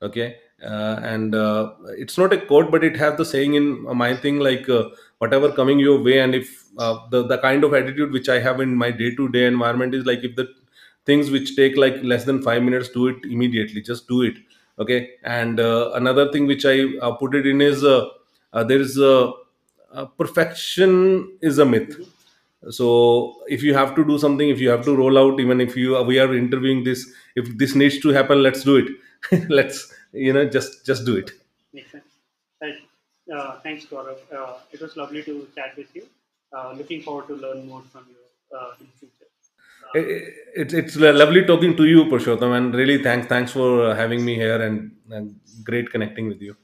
Okay. 0.03 0.37
Uh, 0.62 0.99
and 1.03 1.35
uh, 1.35 1.73
it's 1.97 2.19
not 2.19 2.33
a 2.33 2.38
quote, 2.47 2.71
but 2.71 2.83
it 2.83 2.97
has 2.97 3.17
the 3.17 3.25
saying 3.25 3.55
in 3.55 3.83
my 3.97 4.17
thing 4.17 4.41
like 4.41 4.69
uh, 4.69 4.88
whatever 5.19 5.53
coming 5.53 5.79
your 5.79 6.03
way, 6.03 6.19
and 6.19 6.35
if 6.35 6.64
uh, 6.79 6.99
the 7.11 7.23
the 7.29 7.38
kind 7.38 7.62
of 7.62 7.75
attitude 7.75 8.11
which 8.12 8.29
I 8.29 8.41
have 8.41 8.61
in 8.61 8.75
my 8.75 8.91
day 8.91 9.14
to 9.14 9.29
day 9.29 9.47
environment 9.47 9.95
is 9.95 10.05
like 10.05 10.25
if 10.25 10.35
the 10.35 10.49
things 11.07 11.31
which 11.31 11.55
take 11.55 11.77
like 11.77 12.03
less 12.03 12.25
than 12.25 12.43
five 12.43 12.64
minutes, 12.64 12.88
do 12.88 13.07
it 13.07 13.19
immediately. 13.25 13.81
Just 13.83 14.09
do 14.09 14.23
it. 14.23 14.35
Okay. 14.79 15.11
And 15.25 15.61
uh, 15.61 15.91
another 15.95 16.31
thing 16.33 16.47
which 16.47 16.64
I 16.64 16.85
uh, 17.03 17.12
put 17.12 17.35
it 17.35 17.47
in 17.47 17.61
is 17.61 17.85
uh, 17.85 18.09
uh, 18.53 18.64
there 18.64 18.81
is 18.81 18.99
a, 18.99 19.33
uh 19.93 20.05
perfection 20.05 21.38
is 21.41 21.59
a 21.59 21.64
myth 21.64 21.97
so 22.71 22.87
if 23.49 23.62
you 23.62 23.73
have 23.75 23.95
to 23.95 24.05
do 24.05 24.19
something 24.19 24.49
if 24.51 24.61
you 24.61 24.69
have 24.69 24.85
to 24.85 24.95
roll 24.97 25.17
out 25.17 25.41
even 25.41 25.61
if 25.61 25.77
you 25.77 26.03
we 26.03 26.19
are 26.19 26.35
interviewing 26.35 26.85
this 26.85 27.07
if 27.37 27.47
this 27.57 27.75
needs 27.75 27.99
to 28.01 28.11
happen 28.11 28.43
let's 28.43 28.62
do 28.64 28.77
it 28.77 29.49
let's 29.49 29.93
you 30.12 30.33
know 30.33 30.45
just 30.57 30.85
just 30.85 31.05
do 31.07 31.17
it 31.17 31.31
Makes 31.73 31.93
sense. 31.93 32.05
Right. 32.62 32.79
Uh, 33.35 33.61
thanks, 33.61 33.85
Gaurav. 33.87 34.19
Uh, 34.35 34.55
it 34.73 34.81
was 34.81 34.97
lovely 34.97 35.23
to 35.23 35.49
chat 35.55 35.77
with 35.77 35.95
you. 35.95 36.05
Uh, 36.53 36.73
looking 36.77 37.03
forward 37.03 37.29
to 37.29 37.35
learn 37.37 37.67
more 37.69 37.83
from 37.93 38.07
you 38.09 38.59
uh, 38.59 38.73
in 38.81 38.87
future. 38.99 39.28
It, 39.94 40.35
it's 40.55 40.74
it's 40.74 40.96
lovely 40.96 41.44
talking 41.51 41.77
to 41.77 41.85
you 41.85 42.05
Purushottam 42.11 42.57
and 42.57 42.74
really 42.74 43.03
thanks 43.03 43.27
thanks 43.27 43.53
for 43.53 43.94
having 43.94 44.24
me 44.24 44.35
here 44.35 44.61
and, 44.66 44.92
and 45.11 45.40
great 45.64 45.90
connecting 45.90 46.27
with 46.29 46.40
you 46.42 46.57